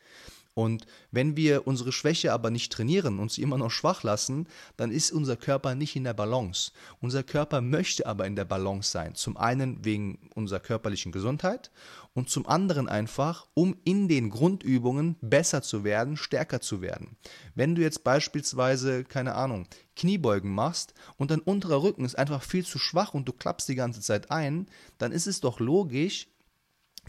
Und 0.62 0.86
wenn 1.10 1.36
wir 1.36 1.66
unsere 1.66 1.92
Schwäche 1.92 2.32
aber 2.32 2.52
nicht 2.52 2.72
trainieren 2.72 3.18
und 3.18 3.32
sie 3.32 3.42
immer 3.42 3.58
noch 3.58 3.72
schwach 3.72 4.04
lassen, 4.04 4.48
dann 4.78 4.92
ist 4.92 5.12
unser 5.12 5.36
Körper 5.36 5.74
nicht 5.74 5.96
in 5.96 6.04
der 6.04 6.14
Balance. 6.14 6.72
Unser 7.00 7.24
Körper 7.24 7.62
möchte 7.62 8.06
aber 8.06 8.28
in 8.28 8.36
der 8.36 8.46
Balance 8.46 8.92
sein. 8.92 9.16
Zum 9.16 9.38
einen 9.38 9.84
wegen 9.84 10.30
unserer 10.36 10.60
körperlichen 10.60 11.12
Gesundheit 11.12 11.72
und 12.14 12.30
zum 12.30 12.46
anderen 12.46 12.88
einfach, 12.88 13.48
um 13.56 13.76
in 13.86 14.08
den 14.08 14.30
Grundübungen 14.30 15.16
besser 15.20 15.64
zu 15.64 15.84
werden, 15.84 16.16
stärker 16.16 16.62
zu 16.62 16.80
werden. 16.80 17.18
Wenn 17.56 17.74
du 17.74 17.82
jetzt 17.82 18.04
beispielsweise, 18.04 19.04
keine 19.04 19.34
Ahnung, 19.34 19.66
Kniebeugen 19.96 20.54
machst 20.54 20.94
und 21.18 21.32
dein 21.32 21.40
unterer 21.40 21.82
Rücken 21.82 22.06
ist 22.06 22.20
einfach 22.20 22.44
viel 22.44 22.64
zu 22.68 22.78
schwach 22.78 23.16
und 23.16 23.28
du 23.28 23.34
klappst 23.34 23.68
die 23.68 23.76
ganze 23.76 24.02
Zeit 24.02 24.30
ein, 24.30 24.68
dann 25.00 25.12
ist 25.12 25.26
es 25.26 25.42
doch 25.42 25.60
logisch, 25.60 26.28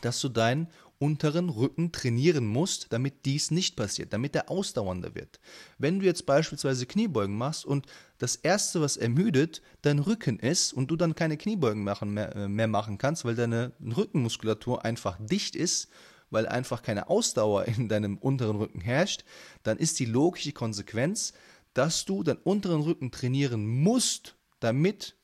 dass 0.01 0.21
du 0.21 0.29
deinen 0.29 0.69
unteren 1.03 1.49
Rücken 1.49 1.91
trainieren 1.91 2.47
musst, 2.47 2.93
damit 2.93 3.25
dies 3.25 3.51
nicht 3.51 3.75
passiert, 3.75 4.13
damit 4.13 4.37
er 4.37 4.49
ausdauernder 4.49 5.17
wird. 5.17 5.41
Wenn 5.77 5.99
du 5.99 6.07
jetzt 6.07 6.27
beispielsweise 6.27 6.87
Kniebeugen 6.87 7.37
machst 7.37 7.65
und 7.65 7.87
das 8.19 8.37
Erste, 8.37 8.81
was 8.81 8.97
ermüdet, 8.97 9.63
dein 9.83 9.99
Rücken 9.99 10.39
ist 10.39 10.73
und 10.73 10.93
du 10.93 10.97
dann 10.97 11.17
keine 11.17 11.37
Kniebeugen 11.37 11.83
machen, 11.83 12.15
mehr, 12.15 12.37
äh, 12.37 12.47
mehr 12.47 12.69
machen 12.69 12.99
kannst, 12.99 13.25
weil 13.25 13.35
deine 13.35 13.73
Rückenmuskulatur 13.85 14.85
einfach 14.85 15.19
dicht 15.21 15.57
ist, 15.57 15.89
weil 16.31 16.47
einfach 16.47 16.83
keine 16.83 17.11
Ausdauer 17.11 17.65
in 17.77 17.89
deinem 17.89 18.17
unteren 18.17 18.55
Rücken 18.55 18.81
herrscht, 18.81 19.25
dann 19.65 19.79
ist 19.79 19.99
die 19.99 20.07
logische 20.07 20.53
Konsequenz, 20.53 21.33
dass 21.75 22.05
du 22.05 22.23
deinen 22.23 22.39
unteren 22.45 22.83
Rücken 22.83 23.11
trainieren 23.11 23.67
musst, 23.67 24.37
damit 24.61 25.17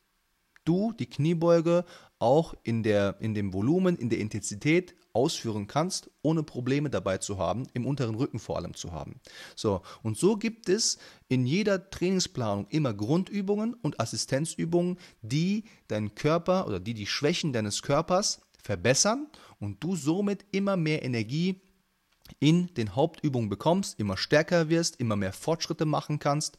du 0.64 0.90
die 0.90 1.08
Kniebeuge 1.08 1.84
auch 2.18 2.54
in, 2.64 2.82
der, 2.82 3.14
in 3.20 3.34
dem 3.34 3.52
Volumen, 3.52 3.94
in 3.94 4.10
der 4.10 4.18
Intensität 4.18 4.96
ausführen 5.12 5.66
kannst, 5.66 6.10
ohne 6.22 6.42
Probleme 6.42 6.90
dabei 6.90 7.18
zu 7.18 7.38
haben, 7.38 7.66
im 7.72 7.86
unteren 7.86 8.14
Rücken 8.14 8.38
vor 8.38 8.56
allem 8.56 8.74
zu 8.74 8.92
haben. 8.92 9.20
So, 9.56 9.82
und 10.02 10.16
so 10.16 10.36
gibt 10.36 10.68
es 10.68 10.98
in 11.28 11.46
jeder 11.46 11.90
Trainingsplanung 11.90 12.66
immer 12.68 12.94
Grundübungen 12.94 13.74
und 13.74 14.00
Assistenzübungen, 14.00 14.98
die 15.22 15.64
deinen 15.88 16.14
Körper 16.14 16.66
oder 16.66 16.80
die 16.80 16.94
die 16.94 17.06
Schwächen 17.06 17.52
deines 17.52 17.82
Körpers 17.82 18.40
verbessern 18.62 19.28
und 19.60 19.82
du 19.82 19.96
somit 19.96 20.44
immer 20.52 20.76
mehr 20.76 21.04
Energie 21.04 21.60
in 22.40 22.72
den 22.74 22.94
Hauptübungen 22.94 23.48
bekommst, 23.48 23.98
immer 23.98 24.16
stärker 24.16 24.68
wirst, 24.68 24.96
immer 24.96 25.16
mehr 25.16 25.32
Fortschritte 25.32 25.86
machen 25.86 26.18
kannst 26.18 26.58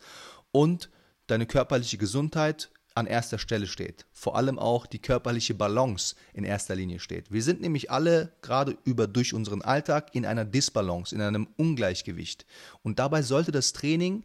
und 0.52 0.90
deine 1.28 1.46
körperliche 1.46 1.98
Gesundheit 1.98 2.72
an 3.00 3.08
erster 3.08 3.40
Stelle 3.40 3.68
steht. 3.68 4.06
Vor 4.12 4.36
allem 4.36 4.60
auch 4.60 4.86
die 4.86 5.00
körperliche 5.00 5.54
Balance 5.54 6.16
in 6.34 6.44
erster 6.44 6.76
Linie 6.76 7.00
steht. 7.00 7.32
Wir 7.32 7.42
sind 7.42 7.62
nämlich 7.62 7.90
alle 7.90 8.34
gerade 8.42 8.78
über 8.84 9.08
durch 9.08 9.34
unseren 9.34 9.62
Alltag 9.62 10.14
in 10.14 10.26
einer 10.26 10.46
Disbalance, 10.46 11.16
in 11.16 11.22
einem 11.22 11.48
Ungleichgewicht. 11.58 12.46
Und 12.84 13.00
dabei 13.00 13.22
sollte 13.22 13.52
das 13.52 13.74
Training 13.74 14.24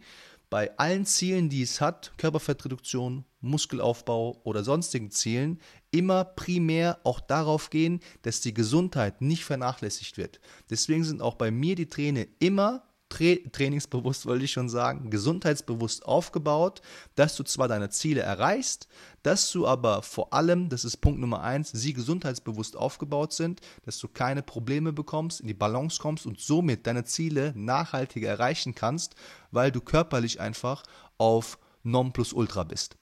bei 0.50 0.76
allen 0.78 1.04
Zielen, 1.06 1.48
die 1.48 1.62
es 1.62 1.80
hat, 1.80 2.12
Körperfettreduktion, 2.16 3.24
Muskelaufbau 3.40 4.40
oder 4.44 4.62
sonstigen 4.62 5.10
Zielen, 5.10 5.60
immer 5.90 6.24
primär 6.24 6.98
auch 7.04 7.20
darauf 7.20 7.70
gehen, 7.70 8.00
dass 8.22 8.40
die 8.40 8.54
Gesundheit 8.54 9.20
nicht 9.20 9.44
vernachlässigt 9.44 10.16
wird. 10.16 10.40
Deswegen 10.70 11.04
sind 11.04 11.22
auch 11.22 11.34
bei 11.34 11.50
mir 11.50 11.74
die 11.74 11.88
Träne 11.88 12.28
immer 12.38 12.84
trainingsbewusst, 13.08 14.26
wollte 14.26 14.44
ich 14.44 14.52
schon 14.52 14.68
sagen, 14.68 15.10
gesundheitsbewusst 15.10 16.04
aufgebaut, 16.04 16.80
dass 17.14 17.36
du 17.36 17.44
zwar 17.44 17.68
deine 17.68 17.90
Ziele 17.90 18.22
erreichst, 18.22 18.88
dass 19.22 19.50
du 19.52 19.66
aber 19.66 20.02
vor 20.02 20.32
allem, 20.32 20.68
das 20.68 20.84
ist 20.84 20.98
Punkt 20.98 21.20
Nummer 21.20 21.42
eins, 21.42 21.70
sie 21.70 21.92
gesundheitsbewusst 21.92 22.76
aufgebaut 22.76 23.32
sind, 23.32 23.60
dass 23.84 23.98
du 23.98 24.08
keine 24.08 24.42
Probleme 24.42 24.92
bekommst, 24.92 25.40
in 25.40 25.46
die 25.46 25.54
Balance 25.54 26.00
kommst 26.00 26.26
und 26.26 26.40
somit 26.40 26.86
deine 26.86 27.04
Ziele 27.04 27.52
nachhaltiger 27.56 28.28
erreichen 28.28 28.74
kannst, 28.74 29.14
weil 29.50 29.70
du 29.70 29.80
körperlich 29.80 30.40
einfach 30.40 30.82
auf 31.18 31.58
Nonplusultra 31.84 32.64
bist. 32.64 32.96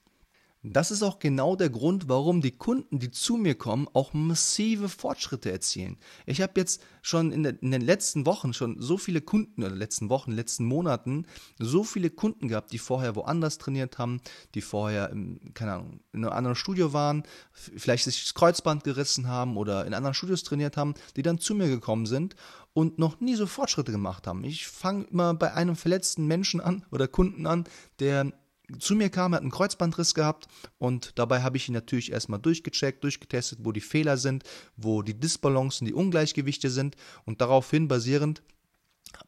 Das 0.64 0.92
ist 0.92 1.02
auch 1.02 1.18
genau 1.18 1.56
der 1.56 1.70
Grund, 1.70 2.08
warum 2.08 2.40
die 2.40 2.52
Kunden, 2.52 3.00
die 3.00 3.10
zu 3.10 3.36
mir 3.36 3.56
kommen, 3.56 3.88
auch 3.94 4.12
massive 4.12 4.88
Fortschritte 4.88 5.50
erzielen. 5.50 5.96
Ich 6.24 6.40
habe 6.40 6.52
jetzt 6.56 6.80
schon 7.02 7.32
in, 7.32 7.42
den 7.42 7.80
letzten 7.80 8.26
Wochen 8.26 8.54
schon 8.54 8.80
so 8.80 8.96
viele 8.96 9.22
Kunden, 9.22 9.64
oder 9.64 9.74
letzten 9.74 10.08
Wochen, 10.08 10.30
letzten 10.30 10.64
Monaten, 10.64 11.26
so 11.58 11.82
viele 11.82 12.10
Kunden 12.10 12.46
gehabt, 12.46 12.70
die 12.72 12.78
vorher 12.78 13.16
woanders 13.16 13.58
trainiert 13.58 13.98
haben, 13.98 14.20
die 14.54 14.60
vorher, 14.60 15.10
im, 15.10 15.40
keine 15.52 15.72
Ahnung, 15.72 16.00
in 16.12 16.24
einem 16.24 16.32
anderen 16.32 16.56
Studio 16.56 16.92
waren, 16.92 17.24
vielleicht 17.52 18.04
sich 18.04 18.22
das 18.22 18.34
Kreuzband 18.34 18.84
gerissen 18.84 19.26
haben 19.26 19.56
oder 19.56 19.84
in 19.84 19.94
anderen 19.94 20.14
Studios 20.14 20.44
trainiert 20.44 20.76
haben, 20.76 20.94
die 21.16 21.22
dann 21.22 21.40
zu 21.40 21.56
mir 21.56 21.66
gekommen 21.66 22.06
sind 22.06 22.36
und 22.72 23.00
noch 23.00 23.20
nie 23.20 23.34
so 23.34 23.48
Fortschritte 23.48 23.90
gemacht 23.90 24.28
haben. 24.28 24.44
Ich 24.44 24.68
fange 24.68 25.06
immer 25.10 25.34
bei 25.34 25.54
einem 25.54 25.74
verletzten 25.74 26.28
Menschen 26.28 26.60
an 26.60 26.84
oder 26.92 27.08
Kunden 27.08 27.46
an, 27.46 27.64
der 27.98 28.32
zu 28.78 28.94
mir 28.94 29.10
kam, 29.10 29.32
er 29.32 29.36
hat 29.36 29.42
einen 29.42 29.50
Kreuzbandriss 29.50 30.14
gehabt 30.14 30.48
und 30.78 31.12
dabei 31.18 31.42
habe 31.42 31.56
ich 31.56 31.68
ihn 31.68 31.74
natürlich 31.74 32.12
erstmal 32.12 32.40
durchgecheckt, 32.40 33.02
durchgetestet, 33.02 33.60
wo 33.62 33.72
die 33.72 33.80
Fehler 33.80 34.16
sind, 34.16 34.44
wo 34.76 35.02
die 35.02 35.18
Disbalancen, 35.18 35.86
die 35.86 35.94
Ungleichgewichte 35.94 36.70
sind 36.70 36.96
und 37.24 37.40
daraufhin 37.40 37.88
basierend 37.88 38.42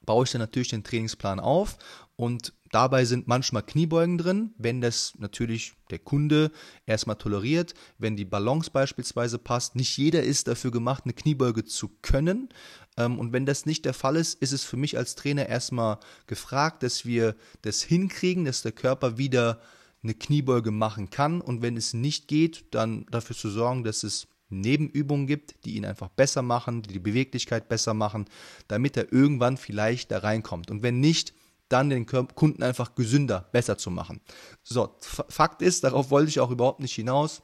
baue 0.05 0.25
ich 0.25 0.31
dann 0.31 0.41
natürlich 0.41 0.69
den 0.69 0.85
Trainingsplan 0.85 1.41
auf 1.41 1.77
und 2.17 2.53
Dabei 2.75 3.05
sind 3.05 3.29
manchmal 3.29 3.63
Kniebeugen 3.63 4.19
drin, 4.19 4.53
wenn 4.59 4.81
das 4.81 5.15
natürlich 5.19 5.75
der 5.91 6.01
Kunde 6.01 6.51
erstmal 6.87 7.15
toleriert, 7.15 7.73
wenn 7.99 8.17
die 8.17 8.25
Balance 8.25 8.69
beispielsweise 8.69 9.39
passt. 9.39 9.77
Nicht 9.77 9.97
jeder 9.97 10.25
ist 10.25 10.49
dafür 10.49 10.73
gemacht, 10.73 11.05
eine 11.05 11.13
Kniebeuge 11.13 11.65
zu 11.65 11.89
können. 12.03 12.49
Ähm, 12.97 13.21
und 13.21 13.33
wenn 13.33 13.47
das 13.47 13.65
nicht 13.65 13.85
der 13.85 13.95
Fall 13.95 14.17
ist, 14.17 14.43
ist 14.43 14.51
es 14.51 14.65
für 14.65 14.77
mich 14.77 14.99
als 14.99 15.15
Trainer 15.15 15.49
erstmal 15.49 15.99
gefragt, 16.27 16.83
dass 16.83 17.07
wir 17.07 17.37
das 17.63 17.81
hinkriegen, 17.81 18.45
dass 18.45 18.63
der 18.63 18.73
Körper 18.73 19.19
wieder 19.19 19.61
eine 20.03 20.15
Kniebeuge 20.15 20.73
machen 20.73 21.11
kann. 21.11 21.41
Und 21.41 21.63
wenn 21.63 21.77
es 21.77 21.95
nicht 21.95 22.27
geht, 22.27 22.75
dann 22.75 23.07
dafür 23.09 23.37
zu 23.37 23.51
sorgen, 23.51 23.85
dass 23.85 24.03
es 24.03 24.27
Nebenübungen 24.49 25.29
gibt, 25.29 25.65
die 25.65 25.77
ihn 25.77 25.85
einfach 25.85 26.09
besser 26.09 26.43
machen, 26.43 26.83
die 26.83 26.95
die 26.95 26.99
Beweglichkeit 26.99 27.69
besser 27.69 27.95
machen, 27.95 28.25
damit 28.67 28.97
er 28.97 29.13
irgendwann 29.13 29.59
vielleicht 29.59 30.11
da 30.11 30.19
reinkommt. 30.19 30.73
Und 30.73 30.83
wenn 30.83 30.99
nicht, 30.99 31.35
dann 31.75 31.91
den 31.91 32.07
Kunden 32.07 32.63
einfach 32.63 32.95
gesünder, 32.95 33.49
besser 33.51 33.77
zu 33.77 33.91
machen. 33.91 34.21
So, 34.63 34.95
Fakt 35.01 35.61
ist, 35.61 35.83
darauf 35.83 36.11
wollte 36.11 36.29
ich 36.29 36.39
auch 36.41 36.51
überhaupt 36.51 36.81
nicht 36.81 36.95
hinaus. 36.95 37.43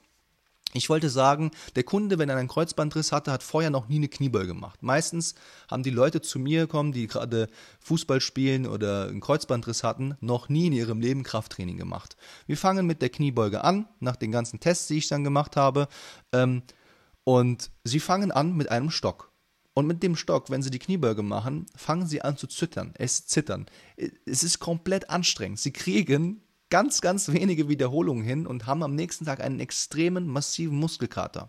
Ich 0.72 0.88
wollte 0.88 1.10
sagen, 1.10 1.50
der 1.74 1.82
Kunde, 1.82 2.18
wenn 2.18 2.28
er 2.28 2.36
einen 2.36 2.46
Kreuzbandriss 2.46 3.10
hatte, 3.10 3.32
hat 3.32 3.42
vorher 3.42 3.70
noch 3.70 3.88
nie 3.88 3.96
eine 3.96 4.06
Kniebeuge 4.06 4.46
gemacht. 4.46 4.84
Meistens 4.84 5.34
haben 5.68 5.82
die 5.82 5.90
Leute 5.90 6.20
zu 6.20 6.38
mir 6.38 6.60
gekommen, 6.60 6.92
die 6.92 7.08
gerade 7.08 7.48
Fußball 7.80 8.20
spielen 8.20 8.68
oder 8.68 9.08
einen 9.08 9.20
Kreuzbandriss 9.20 9.82
hatten, 9.82 10.16
noch 10.20 10.48
nie 10.48 10.68
in 10.68 10.72
ihrem 10.72 11.00
Leben 11.00 11.24
Krafttraining 11.24 11.76
gemacht. 11.76 12.16
Wir 12.46 12.56
fangen 12.56 12.86
mit 12.86 13.02
der 13.02 13.08
Kniebeuge 13.08 13.64
an, 13.64 13.88
nach 13.98 14.14
den 14.14 14.30
ganzen 14.30 14.60
Tests, 14.60 14.86
die 14.86 14.98
ich 14.98 15.08
dann 15.08 15.24
gemacht 15.24 15.56
habe. 15.56 15.88
Ähm, 16.32 16.62
und 17.24 17.72
sie 17.82 18.00
fangen 18.00 18.30
an 18.30 18.56
mit 18.56 18.70
einem 18.70 18.90
Stock. 18.90 19.29
Und 19.80 19.86
mit 19.86 20.02
dem 20.02 20.14
Stock, 20.14 20.50
wenn 20.50 20.60
sie 20.60 20.70
die 20.70 20.78
Kniebeuge 20.78 21.22
machen, 21.22 21.64
fangen 21.74 22.06
sie 22.06 22.20
an 22.20 22.36
zu 22.36 22.46
zittern. 22.46 22.92
Es 22.98 23.24
zittern. 23.24 23.64
Es 24.26 24.42
ist 24.42 24.58
komplett 24.58 25.08
anstrengend. 25.08 25.58
Sie 25.58 25.72
kriegen 25.72 26.42
ganz, 26.68 27.00
ganz 27.00 27.32
wenige 27.32 27.70
Wiederholungen 27.70 28.22
hin 28.22 28.46
und 28.46 28.66
haben 28.66 28.82
am 28.82 28.94
nächsten 28.94 29.24
Tag 29.24 29.40
einen 29.40 29.58
extremen, 29.58 30.26
massiven 30.26 30.76
Muskelkater. 30.76 31.48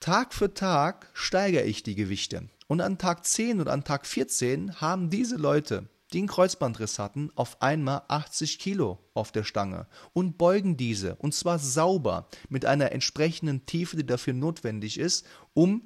Tag 0.00 0.32
für 0.32 0.54
Tag 0.54 1.10
steigere 1.12 1.64
ich 1.64 1.82
die 1.82 1.96
Gewichte. 1.96 2.48
Und 2.66 2.80
an 2.80 2.96
Tag 2.96 3.26
10 3.26 3.60
und 3.60 3.68
an 3.68 3.84
Tag 3.84 4.06
14 4.06 4.80
haben 4.80 5.10
diese 5.10 5.36
Leute, 5.36 5.90
die 6.14 6.18
einen 6.18 6.28
Kreuzbandriss 6.28 6.98
hatten, 6.98 7.30
auf 7.34 7.60
einmal 7.60 8.04
80 8.08 8.58
Kilo 8.58 9.00
auf 9.12 9.32
der 9.32 9.44
Stange 9.44 9.86
und 10.14 10.38
beugen 10.38 10.78
diese, 10.78 11.16
und 11.16 11.34
zwar 11.34 11.58
sauber, 11.58 12.26
mit 12.48 12.64
einer 12.64 12.92
entsprechenden 12.92 13.66
Tiefe, 13.66 13.98
die 13.98 14.06
dafür 14.06 14.32
notwendig 14.32 14.98
ist, 14.98 15.26
um 15.52 15.82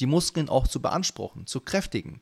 die 0.00 0.06
Muskeln 0.06 0.48
auch 0.48 0.68
zu 0.68 0.80
beanspruchen, 0.80 1.46
zu 1.46 1.60
kräftigen. 1.60 2.20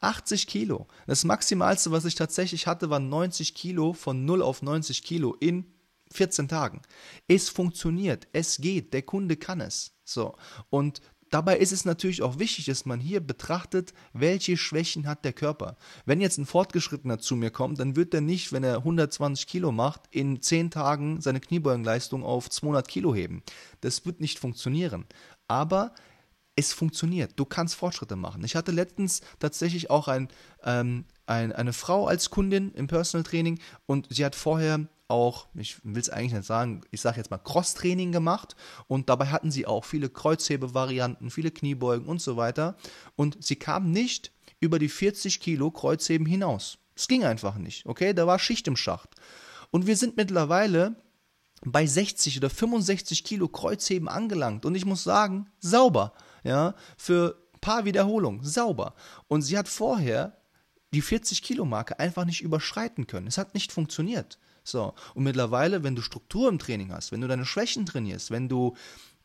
80 0.00 0.46
Kilo. 0.46 0.86
Das 1.06 1.24
Maximalste, 1.24 1.90
was 1.90 2.04
ich 2.04 2.14
tatsächlich 2.14 2.66
hatte, 2.66 2.90
waren 2.90 3.08
90 3.08 3.54
Kilo 3.54 3.92
von 3.92 4.24
0 4.24 4.42
auf 4.42 4.62
90 4.62 5.02
Kilo 5.02 5.34
in 5.34 5.66
14 6.12 6.48
Tagen. 6.48 6.82
Es 7.26 7.48
funktioniert, 7.48 8.28
es 8.32 8.58
geht, 8.58 8.92
der 8.92 9.02
Kunde 9.02 9.36
kann 9.36 9.60
es. 9.60 9.96
So. 10.04 10.36
Und 10.70 11.00
Dabei 11.30 11.56
ist 11.58 11.72
es 11.72 11.84
natürlich 11.84 12.22
auch 12.22 12.38
wichtig, 12.38 12.66
dass 12.66 12.86
man 12.86 13.00
hier 13.00 13.18
betrachtet, 13.18 13.92
welche 14.12 14.56
Schwächen 14.56 15.08
hat 15.08 15.24
der 15.24 15.32
Körper. 15.32 15.76
Wenn 16.06 16.20
jetzt 16.20 16.38
ein 16.38 16.46
Fortgeschrittener 16.46 17.18
zu 17.18 17.34
mir 17.34 17.50
kommt, 17.50 17.80
dann 17.80 17.96
wird 17.96 18.14
er 18.14 18.20
nicht, 18.20 18.52
wenn 18.52 18.62
er 18.62 18.76
120 18.76 19.48
Kilo 19.48 19.72
macht, 19.72 20.02
in 20.12 20.40
10 20.40 20.70
Tagen 20.70 21.20
seine 21.20 21.40
Kniebeugenleistung 21.40 22.22
auf 22.22 22.48
200 22.50 22.86
Kilo 22.86 23.16
heben. 23.16 23.42
Das 23.80 24.06
wird 24.06 24.20
nicht 24.20 24.38
funktionieren. 24.38 25.06
Aber 25.48 25.92
es 26.56 26.72
funktioniert. 26.72 27.32
Du 27.36 27.44
kannst 27.44 27.74
Fortschritte 27.74 28.16
machen. 28.16 28.44
Ich 28.44 28.56
hatte 28.56 28.72
letztens 28.72 29.22
tatsächlich 29.38 29.90
auch 29.90 30.08
ein, 30.08 30.28
ähm, 30.62 31.04
ein, 31.26 31.52
eine 31.52 31.72
Frau 31.72 32.06
als 32.06 32.30
Kundin 32.30 32.72
im 32.72 32.86
Personal 32.86 33.24
Training 33.24 33.58
und 33.86 34.06
sie 34.10 34.24
hat 34.24 34.36
vorher 34.36 34.86
auch, 35.08 35.48
ich 35.54 35.84
will 35.84 36.00
es 36.00 36.10
eigentlich 36.10 36.32
nicht 36.32 36.46
sagen, 36.46 36.82
ich 36.90 37.00
sage 37.00 37.18
jetzt 37.18 37.30
mal 37.30 37.38
Cross-Training 37.38 38.12
gemacht 38.12 38.56
und 38.86 39.08
dabei 39.08 39.26
hatten 39.26 39.50
sie 39.50 39.66
auch 39.66 39.84
viele 39.84 40.08
Kreuzhebe-Varianten, 40.08 41.30
viele 41.30 41.50
Kniebeugen 41.50 42.06
und 42.06 42.22
so 42.22 42.36
weiter 42.36 42.76
und 43.16 43.42
sie 43.42 43.56
kam 43.56 43.90
nicht 43.90 44.32
über 44.60 44.78
die 44.78 44.88
40 44.88 45.40
Kilo 45.40 45.70
Kreuzheben 45.70 46.26
hinaus. 46.26 46.78
Es 46.96 47.08
ging 47.08 47.24
einfach 47.24 47.56
nicht, 47.56 47.84
okay? 47.86 48.14
Da 48.14 48.26
war 48.26 48.38
Schicht 48.38 48.68
im 48.68 48.76
Schacht. 48.76 49.10
Und 49.70 49.86
wir 49.86 49.96
sind 49.96 50.16
mittlerweile 50.16 50.94
bei 51.64 51.86
60 51.86 52.38
oder 52.38 52.48
65 52.48 53.24
Kilo 53.24 53.48
Kreuzheben 53.48 54.08
angelangt 54.08 54.64
und 54.64 54.74
ich 54.74 54.84
muss 54.84 55.02
sagen, 55.02 55.50
sauber 55.58 56.14
ja, 56.44 56.74
für 56.96 57.36
ein 57.54 57.60
paar 57.60 57.84
Wiederholungen, 57.84 58.44
sauber. 58.44 58.94
Und 59.28 59.42
sie 59.42 59.58
hat 59.58 59.68
vorher 59.68 60.36
die 60.92 61.02
40 61.02 61.42
Kilo 61.42 61.64
Marke 61.64 61.98
einfach 61.98 62.24
nicht 62.24 62.42
überschreiten 62.42 63.06
können. 63.06 63.26
Es 63.26 63.38
hat 63.38 63.54
nicht 63.54 63.72
funktioniert. 63.72 64.38
So. 64.62 64.94
Und 65.14 65.24
mittlerweile, 65.24 65.82
wenn 65.82 65.96
du 65.96 66.02
Struktur 66.02 66.48
im 66.48 66.58
Training 66.58 66.92
hast, 66.92 67.12
wenn 67.12 67.20
du 67.20 67.28
deine 67.28 67.44
Schwächen 67.44 67.84
trainierst, 67.84 68.30
wenn 68.30 68.48
du 68.48 68.76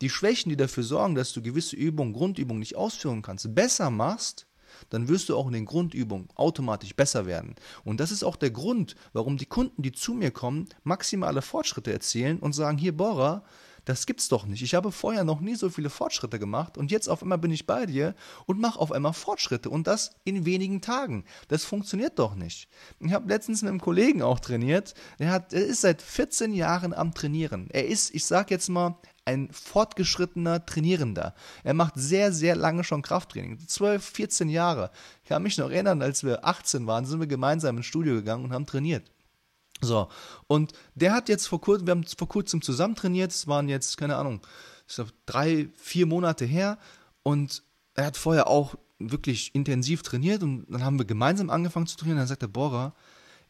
die 0.02 0.10
Schwächen, 0.10 0.50
die 0.50 0.58
dafür 0.58 0.84
sorgen, 0.84 1.16
dass 1.16 1.34
du 1.34 1.42
gewisse 1.42 1.76
Übungen, 1.76 2.14
Grundübungen 2.14 2.60
nicht 2.60 2.76
ausführen 2.76 3.22
kannst, 3.22 3.54
besser 3.54 3.90
machst, 3.90 4.48
dann 4.90 5.08
wirst 5.08 5.30
du 5.30 5.38
auch 5.38 5.48
in 5.48 5.54
den 5.54 5.66
Grundübungen 5.66 6.30
automatisch 6.36 6.96
besser 6.96 7.26
werden. 7.26 7.56
Und 7.84 8.00
das 8.00 8.12
ist 8.12 8.24
auch 8.24 8.36
der 8.36 8.52
Grund, 8.52 8.96
warum 9.14 9.38
die 9.38 9.46
Kunden, 9.46 9.82
die 9.82 9.92
zu 9.92 10.14
mir 10.14 10.32
kommen, 10.32 10.70
maximale 10.84 11.42
Fortschritte 11.42 11.92
erzielen 11.92 12.40
und 12.40 12.54
sagen, 12.54 12.78
hier 12.78 12.96
Bora, 12.96 13.44
das 13.90 14.06
gibt's 14.06 14.30
doch 14.30 14.46
nicht. 14.46 14.62
Ich 14.62 14.76
habe 14.76 14.92
vorher 14.92 15.24
noch 15.24 15.40
nie 15.40 15.56
so 15.56 15.68
viele 15.72 15.90
Fortschritte 15.90 16.38
gemacht 16.38 16.78
und 16.78 16.92
jetzt 16.92 17.08
auf 17.10 17.24
einmal 17.24 17.40
bin 17.40 17.50
ich 17.50 17.66
bei 17.66 17.88
dir 17.88 18.14
und 18.46 18.60
mache 18.60 18.80
auf 18.80 18.92
einmal 18.92 19.14
Fortschritte 19.14 19.72
und 19.72 19.88
das 19.88 20.12
in 20.26 20.46
wenigen 20.46 20.82
Tagen. 20.82 21.26
Das 21.48 21.66
funktioniert 21.66 22.20
doch 22.20 22.36
nicht. 22.36 22.70
Ich 23.00 23.12
habe 23.14 23.28
letztens 23.28 23.64
mit 23.64 23.70
einem 23.70 23.82
Kollegen 23.82 24.22
auch 24.22 24.40
trainiert. 24.40 24.94
Der, 25.18 25.32
hat, 25.32 25.54
er 25.54 25.66
ist 25.66 25.82
seit 25.82 26.04
14 26.04 26.54
Jahren 26.54 26.94
am 26.94 27.16
Trainieren. 27.16 27.68
Er 27.72 27.88
ist, 27.88 28.14
ich 28.14 28.26
sag 28.26 28.52
jetzt 28.52 28.70
mal, 28.70 29.00
ein 29.26 29.50
fortgeschrittener 29.52 30.68
Trainierender. 30.68 31.34
Er 31.64 31.74
macht 31.74 31.94
sehr, 31.96 32.32
sehr 32.32 32.56
lange 32.56 32.84
schon 32.84 33.02
Krafttraining. 33.02 33.58
12, 33.68 34.06
14 34.06 34.50
Jahre. 34.50 34.92
Ich 35.24 35.30
kann 35.30 35.42
mich 35.42 35.58
noch 35.58 35.72
erinnern, 35.72 36.04
als 36.04 36.24
wir 36.24 36.46
18 36.46 36.86
waren, 36.86 37.06
sind 37.06 37.20
wir 37.20 37.28
gemeinsam 37.28 37.78
ins 37.78 37.88
Studio 37.88 38.14
gegangen 38.14 38.46
und 38.46 38.54
haben 38.54 38.68
trainiert. 38.68 39.10
So, 39.82 40.10
und 40.48 40.74
der 40.96 41.14
hat 41.14 41.30
jetzt 41.30 41.48
vor 41.48 41.62
kurzem, 41.62 41.88
wir 41.88 41.92
haben 41.92 42.04
vor 42.04 42.28
kurzem 42.28 42.62
zusammen 42.62 42.96
trainiert, 42.96 43.32
es 43.32 43.48
waren 43.48 43.70
jetzt, 43.70 43.98
keine 43.98 44.18
Ahnung, 44.18 44.42
ich 44.88 44.96
glaube, 44.96 45.12
drei, 45.26 45.70
vier 45.76 46.06
Monate 46.06 46.46
her 46.46 46.78
und 47.24 47.64
er 47.94 48.08
hat 48.08 48.18
vorher 48.18 48.48
auch 48.48 48.76
wirklich 49.00 49.56
intensiv 49.56 50.02
trainiert 50.04 50.44
und 50.44 50.66
dann 50.70 50.84
haben 50.84 50.98
wir 50.98 51.06
gemeinsam 51.06 51.50
angefangen 51.50 51.88
zu 51.88 51.98
trainieren. 51.98 52.18
Dann 52.18 52.28
sagt 52.28 52.42
der 52.42 52.48
Bora, 52.48 52.94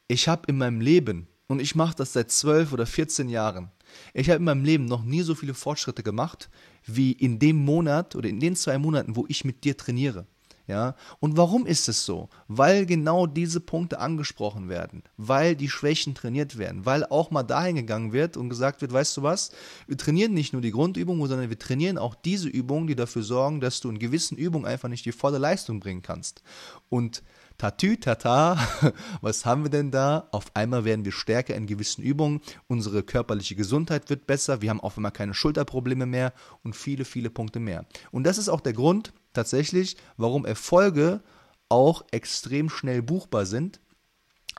ich 0.08 0.28
habe 0.28 0.44
in 0.48 0.58
meinem 0.58 0.82
Leben, 0.82 1.28
und 1.48 1.60
ich 1.60 1.74
mache 1.74 1.96
das 1.96 2.14
seit 2.14 2.30
zwölf 2.30 2.74
oder 2.74 2.86
14 2.86 3.28
Jahren, 3.28 3.72
ich 4.14 4.30
habe 4.30 4.38
in 4.38 4.44
meinem 4.44 4.64
Leben 4.64 4.86
noch 4.86 5.04
nie 5.04 5.22
so 5.22 5.34
viele 5.34 5.56
Fortschritte 5.56 6.04
gemacht, 6.04 6.50
wie 6.86 7.12
in 7.12 7.40
dem 7.40 7.58
Monat 7.58 8.16
oder 8.16 8.30
in 8.30 8.40
den 8.40 8.56
zwei 8.56 8.78
Monaten, 8.78 9.16
wo 9.16 9.26
ich 9.28 9.46
mit 9.46 9.64
dir 9.64 9.76
trainiere. 9.76 10.28
Ja, 10.70 10.94
und 11.20 11.36
warum 11.36 11.66
ist 11.66 11.90
es 11.90 12.06
so? 12.06 12.30
Weil 12.48 12.86
genau 12.86 13.26
diese 13.26 13.60
Punkte 13.60 14.00
angesprochen 14.00 14.70
werden, 14.70 15.02
weil 15.18 15.56
die 15.56 15.68
Schwächen 15.68 16.14
trainiert 16.14 16.60
werden, 16.60 16.86
weil 16.86 17.04
auch 17.06 17.32
mal 17.32 17.42
dahin 17.42 17.76
gegangen 17.76 18.14
wird 18.14 18.38
und 18.38 18.50
gesagt 18.50 18.82
wird, 18.82 18.94
weißt 18.94 19.18
du 19.18 19.24
was, 19.24 19.50
wir 19.88 19.98
trainieren 19.98 20.36
nicht 20.36 20.54
nur 20.54 20.62
die 20.62 20.70
Grundübungen, 20.70 21.28
sondern 21.28 21.50
wir 21.50 21.58
trainieren 21.58 21.98
auch 21.98 22.14
diese 22.14 22.50
Übungen, 22.50 22.86
die 22.86 22.96
dafür 22.96 23.24
sorgen, 23.24 23.62
dass 23.62 23.82
du 23.82 23.90
in 23.90 23.98
gewissen 23.98 24.38
Übungen 24.38 24.68
einfach 24.68 24.90
nicht 24.90 25.06
die 25.06 25.12
volle 25.12 25.40
Leistung 25.40 25.80
bringen 25.80 26.04
kannst. 26.04 26.44
Und 26.88 27.24
Tatü, 27.58 27.98
tata, 27.98 28.58
was 29.22 29.48
haben 29.48 29.64
wir 29.64 29.72
denn 29.72 29.90
da? 29.90 30.28
Auf 30.32 30.56
einmal 30.56 30.86
werden 30.86 31.04
wir 31.04 31.12
stärker 31.12 31.56
in 31.56 31.66
gewissen 31.66 32.04
Übungen, 32.04 32.42
unsere 32.68 33.02
körperliche 33.02 33.56
Gesundheit 33.56 34.12
wird 34.12 34.28
besser, 34.28 34.62
wir 34.62 34.70
haben 34.70 34.80
auf 34.80 34.98
einmal 34.98 35.12
keine 35.12 35.34
Schulterprobleme 35.34 36.06
mehr 36.06 36.32
und 36.64 36.76
viele, 36.76 37.06
viele 37.06 37.32
Punkte 37.32 37.60
mehr. 37.60 37.86
Und 38.12 38.24
das 38.24 38.38
ist 38.38 38.50
auch 38.50 38.62
der 38.62 38.74
Grund 38.74 39.12
tatsächlich, 39.34 39.98
warum 40.18 40.46
Erfolge 40.46 41.22
auch 41.70 42.04
extrem 42.12 42.70
schnell 42.70 43.02
buchbar 43.02 43.46
sind. 43.46 43.80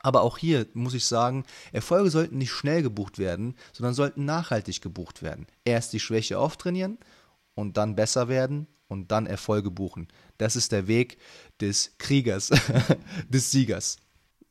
Aber 0.03 0.21
auch 0.21 0.37
hier 0.37 0.65
muss 0.73 0.93
ich 0.93 1.05
sagen, 1.05 1.45
Erfolge 1.71 2.09
sollten 2.09 2.37
nicht 2.37 2.51
schnell 2.51 2.81
gebucht 2.81 3.19
werden, 3.19 3.55
sondern 3.73 3.93
sollten 3.93 4.25
nachhaltig 4.25 4.81
gebucht 4.81 5.21
werden. 5.21 5.45
Erst 5.63 5.93
die 5.93 5.99
Schwäche 5.99 6.39
auftrainieren 6.39 6.97
und 7.53 7.77
dann 7.77 7.95
besser 7.95 8.27
werden 8.27 8.67
und 8.87 9.11
dann 9.11 9.27
Erfolge 9.27 9.69
buchen. 9.69 10.07
Das 10.37 10.55
ist 10.55 10.71
der 10.71 10.87
Weg 10.87 11.17
des 11.59 11.93
Kriegers, 11.97 12.49
des 13.29 13.51
Siegers. 13.51 13.97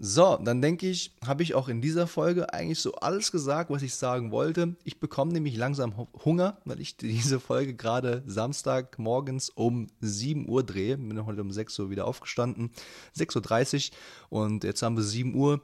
So, 0.03 0.39
dann 0.43 0.63
denke 0.63 0.89
ich, 0.89 1.15
habe 1.27 1.43
ich 1.43 1.55
auch 1.55 1.69
in 1.69 1.83
dieser 1.83 2.07
Folge 2.07 2.55
eigentlich 2.55 2.79
so 2.79 2.95
alles 2.95 3.31
gesagt, 3.31 3.69
was 3.69 3.83
ich 3.83 3.95
sagen 3.95 4.31
wollte. 4.31 4.75
Ich 4.83 4.99
bekomme 4.99 5.31
nämlich 5.31 5.59
langsam 5.59 5.95
Hunger, 6.25 6.57
weil 6.65 6.81
ich 6.81 6.97
diese 6.97 7.39
Folge 7.39 7.75
gerade 7.75 8.23
Samstag 8.27 8.99
morgens 8.99 9.51
um 9.51 9.89
7 10.01 10.49
Uhr 10.49 10.65
drehe. 10.65 10.97
Bin 10.97 11.27
heute 11.27 11.43
um 11.43 11.53
6 11.53 11.79
Uhr 11.81 11.91
wieder 11.91 12.07
aufgestanden. 12.07 12.71
6.30 13.15 13.91
Uhr 14.31 14.41
und 14.41 14.65
jetzt 14.65 14.81
haben 14.81 14.97
wir 14.97 15.05
7 15.05 15.35
Uhr. 15.35 15.61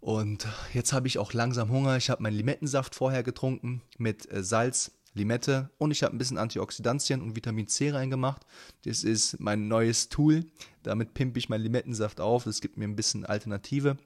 Und 0.00 0.48
jetzt 0.74 0.92
habe 0.92 1.06
ich 1.06 1.18
auch 1.18 1.32
langsam 1.32 1.70
Hunger. 1.70 1.96
Ich 1.96 2.10
habe 2.10 2.24
meinen 2.24 2.36
Limettensaft 2.36 2.96
vorher 2.96 3.22
getrunken 3.22 3.82
mit 3.98 4.28
äh, 4.32 4.42
Salz, 4.42 4.90
Limette 5.14 5.70
und 5.78 5.90
ich 5.90 6.02
habe 6.02 6.14
ein 6.14 6.18
bisschen 6.18 6.38
Antioxidantien 6.38 7.20
und 7.20 7.36
Vitamin 7.36 7.66
C 7.66 7.90
reingemacht. 7.90 8.42
Das 8.84 9.02
ist 9.02 9.40
mein 9.40 9.68
neues 9.68 10.08
Tool. 10.08 10.46
Damit 10.82 11.14
pimpe 11.14 11.38
ich 11.38 11.48
meinen 11.48 11.62
Limettensaft 11.62 12.20
auf. 12.20 12.44
Das 12.44 12.60
gibt 12.60 12.76
mir 12.76 12.86
ein 12.86 12.96
bisschen 12.96 13.24
Alternative. 13.24 13.96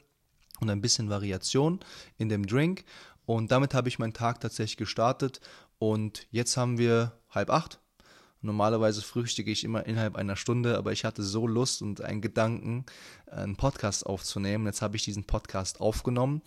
und 0.60 0.70
ein 0.70 0.80
bisschen 0.80 1.10
Variation 1.10 1.80
in 2.16 2.28
dem 2.28 2.46
Drink. 2.46 2.84
Und 3.26 3.50
damit 3.50 3.74
habe 3.74 3.88
ich 3.88 3.98
meinen 3.98 4.12
Tag 4.12 4.40
tatsächlich 4.40 4.76
gestartet. 4.76 5.40
Und 5.78 6.26
jetzt 6.30 6.56
haben 6.56 6.78
wir 6.78 7.18
halb 7.30 7.50
acht. 7.50 7.80
Normalerweise 8.40 9.00
frühstücke 9.00 9.50
ich 9.50 9.64
immer 9.64 9.86
innerhalb 9.86 10.16
einer 10.16 10.36
Stunde, 10.36 10.76
aber 10.76 10.92
ich 10.92 11.06
hatte 11.06 11.22
so 11.22 11.46
Lust 11.46 11.80
und 11.80 12.02
einen 12.02 12.20
Gedanken, 12.20 12.84
einen 13.26 13.56
Podcast 13.56 14.04
aufzunehmen. 14.04 14.66
Jetzt 14.66 14.82
habe 14.82 14.96
ich 14.96 15.04
diesen 15.04 15.24
Podcast 15.24 15.80
aufgenommen 15.80 16.42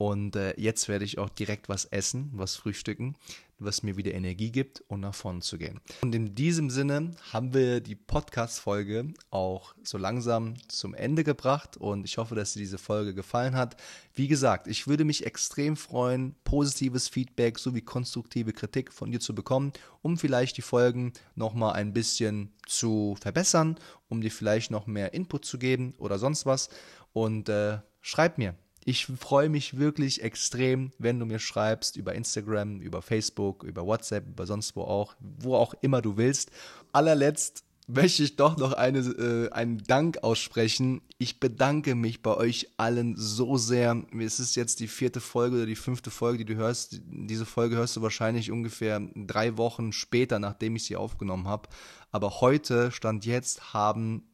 und 0.00 0.34
äh, 0.34 0.58
jetzt 0.58 0.88
werde 0.88 1.04
ich 1.04 1.18
auch 1.18 1.28
direkt 1.28 1.68
was 1.68 1.84
essen, 1.84 2.30
was 2.32 2.56
frühstücken, 2.56 3.16
was 3.58 3.82
mir 3.82 3.98
wieder 3.98 4.14
Energie 4.14 4.50
gibt, 4.50 4.82
um 4.88 5.00
nach 5.00 5.14
vorne 5.14 5.40
zu 5.40 5.58
gehen. 5.58 5.78
Und 6.00 6.14
in 6.14 6.34
diesem 6.34 6.70
Sinne 6.70 7.10
haben 7.34 7.52
wir 7.52 7.82
die 7.82 7.96
Podcast-Folge 7.96 9.12
auch 9.30 9.74
so 9.82 9.98
langsam 9.98 10.54
zum 10.68 10.94
Ende 10.94 11.22
gebracht 11.22 11.76
und 11.76 12.06
ich 12.06 12.16
hoffe, 12.16 12.34
dass 12.34 12.54
dir 12.54 12.60
diese 12.60 12.78
Folge 12.78 13.12
gefallen 13.12 13.56
hat. 13.56 13.76
Wie 14.14 14.26
gesagt, 14.26 14.68
ich 14.68 14.86
würde 14.86 15.04
mich 15.04 15.26
extrem 15.26 15.76
freuen, 15.76 16.34
positives 16.44 17.08
Feedback 17.08 17.58
sowie 17.58 17.82
konstruktive 17.82 18.54
Kritik 18.54 18.94
von 18.94 19.12
dir 19.12 19.20
zu 19.20 19.34
bekommen, 19.34 19.74
um 20.00 20.16
vielleicht 20.16 20.56
die 20.56 20.62
Folgen 20.62 21.12
nochmal 21.34 21.74
ein 21.74 21.92
bisschen 21.92 22.54
zu 22.66 23.18
verbessern, 23.20 23.76
um 24.08 24.22
dir 24.22 24.30
vielleicht 24.30 24.70
noch 24.70 24.86
mehr 24.86 25.12
Input 25.12 25.44
zu 25.44 25.58
geben 25.58 25.92
oder 25.98 26.18
sonst 26.18 26.46
was. 26.46 26.70
Und 27.12 27.50
äh, 27.50 27.80
schreib 28.00 28.38
mir, 28.38 28.54
ich 28.84 29.06
freue 29.06 29.48
mich 29.48 29.78
wirklich 29.78 30.22
extrem, 30.22 30.92
wenn 30.98 31.18
du 31.18 31.26
mir 31.26 31.38
schreibst 31.38 31.96
über 31.96 32.14
Instagram, 32.14 32.80
über 32.80 33.02
Facebook, 33.02 33.62
über 33.62 33.86
WhatsApp, 33.86 34.26
über 34.26 34.46
sonst 34.46 34.74
wo 34.74 34.82
auch, 34.82 35.14
wo 35.20 35.54
auch 35.54 35.74
immer 35.82 36.00
du 36.00 36.16
willst. 36.16 36.50
Allerletzt 36.92 37.64
möchte 37.86 38.22
ich 38.22 38.36
doch 38.36 38.56
noch 38.56 38.72
eine, 38.72 39.00
äh, 39.00 39.50
einen 39.50 39.78
Dank 39.78 40.22
aussprechen. 40.22 41.02
Ich 41.18 41.40
bedanke 41.40 41.94
mich 41.94 42.22
bei 42.22 42.34
euch 42.34 42.68
allen 42.76 43.16
so 43.16 43.56
sehr. 43.56 44.02
Es 44.18 44.40
ist 44.40 44.56
jetzt 44.56 44.80
die 44.80 44.88
vierte 44.88 45.20
Folge 45.20 45.56
oder 45.56 45.66
die 45.66 45.76
fünfte 45.76 46.10
Folge, 46.10 46.38
die 46.38 46.54
du 46.54 46.54
hörst. 46.54 47.00
Diese 47.04 47.44
Folge 47.44 47.76
hörst 47.76 47.96
du 47.96 48.02
wahrscheinlich 48.02 48.50
ungefähr 48.50 49.00
drei 49.14 49.56
Wochen 49.56 49.92
später, 49.92 50.38
nachdem 50.38 50.76
ich 50.76 50.84
sie 50.84 50.96
aufgenommen 50.96 51.48
habe. 51.48 51.68
Aber 52.12 52.40
heute, 52.40 52.90
Stand 52.92 53.26
jetzt, 53.26 53.74
haben 53.74 54.24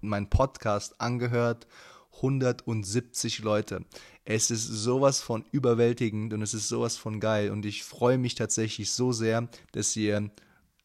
mein 0.00 0.28
Podcast 0.30 1.00
angehört 1.00 1.66
170 2.14 3.40
Leute. 3.40 3.84
Es 4.24 4.50
ist 4.50 4.66
sowas 4.66 5.20
von 5.20 5.44
überwältigend 5.50 6.32
und 6.32 6.42
es 6.42 6.54
ist 6.54 6.68
sowas 6.68 6.96
von 6.96 7.20
geil 7.20 7.50
und 7.50 7.66
ich 7.66 7.84
freue 7.84 8.18
mich 8.18 8.34
tatsächlich 8.34 8.92
so 8.92 9.12
sehr, 9.12 9.48
dass 9.72 9.96
ihr 9.96 10.30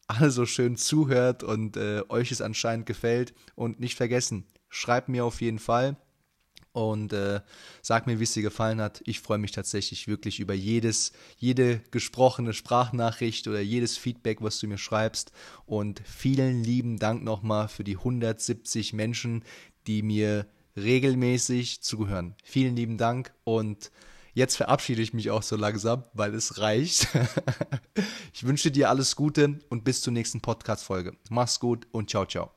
alle 0.08 0.32
so 0.32 0.46
schön 0.46 0.78
zuhört 0.78 1.44
und 1.44 1.78
äh, 1.78 2.02
euch 2.10 2.32
es 2.32 2.42
anscheinend 2.42 2.86
gefällt. 2.86 3.34
Und 3.56 3.80
nicht 3.80 3.96
vergessen, 3.96 4.46
schreibt 4.70 5.10
mir 5.10 5.26
auf 5.26 5.42
jeden 5.42 5.60
Fall 5.60 5.98
und 6.72 7.12
äh, 7.12 7.42
sag 7.82 8.08
mir, 8.08 8.20
wie 8.20 8.24
es 8.24 8.34
dir 8.34 8.44
gefallen 8.44 8.80
hat. 8.80 9.02
Ich 9.06 9.20
freue 9.20 9.38
mich 9.38 9.52
tatsächlich 9.52 10.08
wirklich 10.08 10.40
über 10.40 10.54
jedes, 10.54 11.12
jede 11.38 11.82
gesprochene 11.92 12.54
Sprachnachricht 12.54 13.48
oder 13.48 13.60
jedes 13.60 13.98
Feedback, 13.98 14.42
was 14.42 14.60
du 14.60 14.68
mir 14.68 14.78
schreibst. 14.78 15.32
Und 15.66 16.02
vielen 16.06 16.64
lieben 16.64 17.00
Dank 17.00 17.24
nochmal 17.24 17.68
für 17.68 17.84
die 17.84 17.98
170 17.98 18.94
Menschen, 18.94 19.44
die 19.88 20.04
mir 20.04 20.48
regelmäßig 20.78 21.82
zuhören. 21.82 22.36
Vielen 22.44 22.76
lieben 22.76 22.98
Dank 22.98 23.34
und 23.44 23.92
jetzt 24.34 24.56
verabschiede 24.56 25.02
ich 25.02 25.14
mich 25.14 25.32
auch 25.32 25.44
so 25.44 25.56
langsam, 25.56 26.04
weil 26.14 26.34
es 26.36 26.60
reicht. 26.60 27.08
ich 28.34 28.46
wünsche 28.46 28.72
dir 28.72 28.90
alles 28.90 29.16
Gute 29.16 29.60
und 29.70 29.84
bis 29.84 30.02
zur 30.02 30.14
nächsten 30.14 30.42
Podcast-Folge. 30.42 31.18
Mach's 31.30 31.60
gut 31.60 31.88
und 31.92 32.10
ciao, 32.10 32.26
ciao. 32.26 32.57